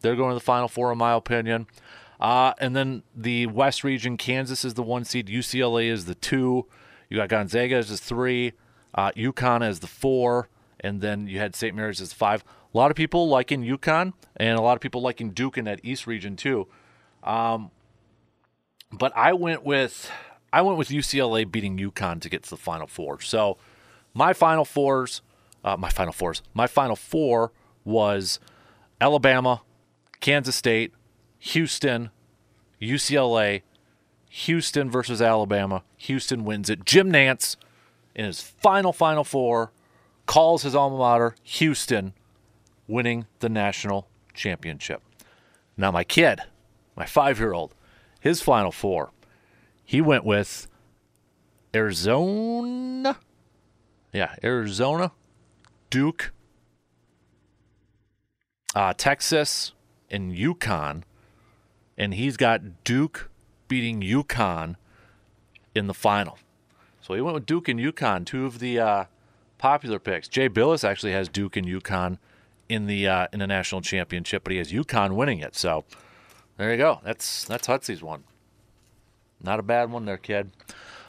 They're 0.00 0.16
going 0.16 0.30
to 0.30 0.34
the 0.34 0.40
Final 0.40 0.68
Four, 0.68 0.92
in 0.92 0.98
my 0.98 1.12
opinion. 1.12 1.66
Uh, 2.20 2.52
and 2.58 2.74
then 2.74 3.02
the 3.14 3.46
West 3.46 3.84
region, 3.84 4.16
Kansas 4.16 4.64
is 4.64 4.74
the 4.74 4.82
one 4.82 5.04
seed, 5.04 5.28
UCLA 5.28 5.88
is 5.88 6.06
the 6.06 6.14
two. 6.14 6.66
You 7.08 7.18
got 7.18 7.28
Gonzaga 7.28 7.76
as 7.76 7.88
the 7.88 7.96
three, 7.96 8.52
uh, 8.94 9.12
UConn 9.12 9.62
as 9.62 9.78
the 9.80 9.86
four, 9.86 10.48
and 10.80 11.00
then 11.00 11.26
you 11.26 11.38
had 11.38 11.54
St. 11.54 11.74
Mary's 11.74 12.00
as 12.00 12.12
five. 12.12 12.44
A 12.74 12.76
lot 12.76 12.90
of 12.90 12.96
people 12.96 13.28
liking 13.28 13.62
UConn, 13.62 14.12
and 14.36 14.58
a 14.58 14.62
lot 14.62 14.74
of 14.74 14.80
people 14.80 15.00
liking 15.00 15.30
Duke 15.30 15.56
in 15.56 15.64
that 15.64 15.80
East 15.82 16.06
region 16.06 16.36
too. 16.36 16.66
Um, 17.22 17.70
but 18.92 19.12
I 19.16 19.32
went 19.32 19.64
with 19.64 20.10
I 20.52 20.62
went 20.62 20.78
with 20.78 20.88
UCLA 20.88 21.50
beating 21.50 21.78
UConn 21.78 22.20
to 22.22 22.28
get 22.28 22.42
to 22.44 22.50
the 22.50 22.56
Final 22.56 22.86
Four. 22.86 23.20
So 23.20 23.58
my 24.14 24.32
Final 24.32 24.64
Fours, 24.64 25.22
uh, 25.64 25.76
my 25.76 25.90
Final 25.90 26.12
Fours, 26.12 26.42
my 26.54 26.66
Final 26.66 26.96
Four 26.96 27.52
was 27.84 28.40
Alabama, 29.00 29.62
Kansas 30.20 30.56
State, 30.56 30.92
Houston, 31.38 32.10
UCLA, 32.80 33.62
Houston 34.28 34.90
versus 34.90 35.22
Alabama. 35.22 35.82
Houston 35.96 36.44
wins 36.44 36.68
it. 36.68 36.84
Jim 36.84 37.12
Nantz, 37.12 37.56
in 38.14 38.24
his 38.24 38.42
final 38.42 38.92
Final 38.92 39.24
Four 39.24 39.72
calls 40.26 40.62
his 40.62 40.74
alma 40.74 40.98
mater, 40.98 41.34
Houston, 41.42 42.12
winning 42.86 43.26
the 43.38 43.48
national 43.48 44.08
championship. 44.34 45.02
Now, 45.76 45.90
my 45.92 46.04
kid, 46.04 46.40
my 46.96 47.06
five 47.06 47.38
year 47.38 47.52
old, 47.52 47.74
his 48.20 48.42
Final 48.42 48.72
Four, 48.72 49.10
he 49.84 50.00
went 50.00 50.24
with 50.24 50.66
Arizona. 51.74 53.18
Yeah, 54.12 54.34
Arizona, 54.42 55.12
Duke, 55.90 56.32
uh, 58.74 58.94
Texas, 58.96 59.72
and 60.10 60.32
UConn. 60.34 61.02
And 61.96 62.14
he's 62.14 62.36
got 62.36 62.84
Duke 62.84 63.30
beating 63.66 64.00
UConn 64.00 64.76
in 65.74 65.86
the 65.86 65.94
final. 65.94 66.38
So 67.00 67.14
he 67.14 67.20
went 67.20 67.34
with 67.34 67.46
Duke 67.46 67.68
and 67.68 67.80
UConn, 67.80 68.26
two 68.26 68.46
of 68.46 68.58
the 68.58 68.78
uh, 68.78 69.04
popular 69.58 69.98
picks. 69.98 70.28
Jay 70.28 70.48
Bilas 70.48 70.84
actually 70.88 71.12
has 71.12 71.28
Duke 71.28 71.56
and 71.56 71.66
UConn 71.66 72.18
in 72.68 72.86
the 72.86 73.08
uh, 73.08 73.26
in 73.32 73.38
the 73.38 73.46
national 73.46 73.80
championship, 73.80 74.44
but 74.44 74.52
he 74.52 74.58
has 74.58 74.72
UConn 74.72 75.12
winning 75.14 75.40
it. 75.40 75.56
So 75.56 75.84
there 76.56 76.70
you 76.70 76.76
go. 76.76 77.00
That's 77.02 77.44
that's 77.44 77.66
Hutsy's 77.66 78.02
one. 78.02 78.24
Not 79.42 79.58
a 79.58 79.62
bad 79.62 79.90
one 79.90 80.04
there, 80.04 80.16
kid. 80.16 80.50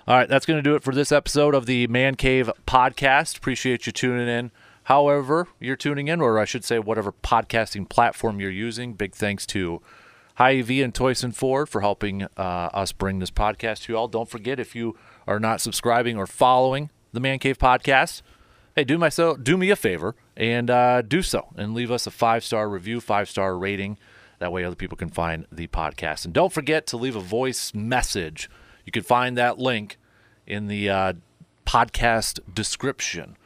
All 0.08 0.16
right, 0.16 0.30
that's 0.30 0.46
going 0.46 0.58
to 0.58 0.64
do 0.64 0.76
it 0.76 0.84
for 0.84 0.94
this 0.94 1.12
episode 1.12 1.54
of 1.54 1.66
the 1.66 1.88
Man 1.88 2.16
Cave 2.16 2.50
podcast. 2.66 3.38
Appreciate 3.38 3.86
you 3.86 3.92
tuning 3.92 4.28
in. 4.28 4.52
However, 4.90 5.48
you're 5.60 5.76
tuning 5.76 6.08
in, 6.08 6.20
or 6.20 6.40
I 6.40 6.46
should 6.46 6.66
say, 6.66 6.80
whatever 6.80 7.12
podcasting 7.12 7.88
platform 7.88 8.40
you're 8.40 8.50
using. 8.50 8.94
Big 8.94 9.14
thanks 9.14 9.46
to 9.46 9.84
Hy-Vee 10.38 10.82
and 10.82 10.92
Toyson 10.96 11.32
Ford 11.32 11.70
for 11.70 11.82
helping 11.82 12.24
uh, 12.24 12.70
us 12.74 12.92
bring 12.92 13.20
this 13.20 13.30
podcast 13.30 13.84
to 13.84 13.94
you 13.94 13.98
all. 14.00 14.08
Don't 14.08 14.28
forget 14.28 14.60
if 14.60 14.76
you 14.76 14.98
are 15.28 15.40
not 15.40 15.62
subscribing 15.62 16.18
or 16.18 16.26
following 16.26 16.90
the 17.14 17.20
Man 17.20 17.38
Cave 17.38 17.60
podcast, 17.60 18.24
hey, 18.76 18.84
do 18.84 18.98
myself 18.98 19.44
do 19.44 19.58
me 19.58 19.70
a 19.70 19.76
favor 19.76 20.16
and 20.36 20.72
uh, 20.72 21.04
do 21.04 21.22
so 21.22 21.50
and 21.56 21.76
leave 21.76 21.92
us 21.92 22.08
a 22.08 22.12
five 22.12 22.44
star 22.44 22.68
review, 22.68 23.00
five 23.00 23.30
star 23.30 23.56
rating. 23.56 24.00
That 24.40 24.52
way, 24.52 24.64
other 24.64 24.76
people 24.76 24.98
can 24.98 25.10
find 25.10 25.46
the 25.52 25.68
podcast. 25.68 26.26
And 26.26 26.34
don't 26.34 26.52
forget 26.52 26.88
to 26.88 26.98
leave 26.98 27.16
a 27.16 27.22
voice 27.22 27.76
message. 27.76 28.50
You 28.88 28.92
can 28.92 29.04
find 29.04 29.38
that 29.38 29.60
link 29.60 30.00
in 30.48 30.66
the 30.66 30.90
uh, 30.90 31.14
podcast 31.68 32.40
description. 32.52 33.38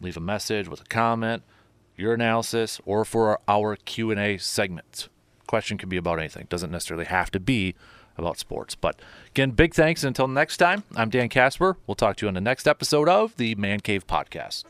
Leave 0.00 0.16
a 0.16 0.20
message 0.20 0.68
with 0.68 0.80
a 0.80 0.84
comment, 0.84 1.42
your 1.96 2.14
analysis, 2.14 2.80
or 2.86 3.04
for 3.04 3.38
our 3.46 3.76
Q 3.76 4.10
and 4.10 4.20
A 4.20 4.38
segment. 4.38 5.08
Question 5.46 5.76
can 5.78 5.88
be 5.88 5.96
about 5.96 6.18
anything. 6.18 6.46
Doesn't 6.48 6.70
necessarily 6.70 7.06
have 7.06 7.30
to 7.32 7.40
be 7.40 7.74
about 8.16 8.38
sports. 8.38 8.74
But 8.74 9.00
again, 9.28 9.50
big 9.50 9.74
thanks. 9.74 10.04
Until 10.04 10.28
next 10.28 10.56
time, 10.58 10.84
I'm 10.96 11.10
Dan 11.10 11.28
Casper. 11.28 11.76
We'll 11.86 11.94
talk 11.94 12.16
to 12.16 12.26
you 12.26 12.28
on 12.28 12.34
the 12.34 12.40
next 12.40 12.66
episode 12.66 13.08
of 13.08 13.36
the 13.36 13.54
Man 13.56 13.80
Cave 13.80 14.06
Podcast. 14.06 14.64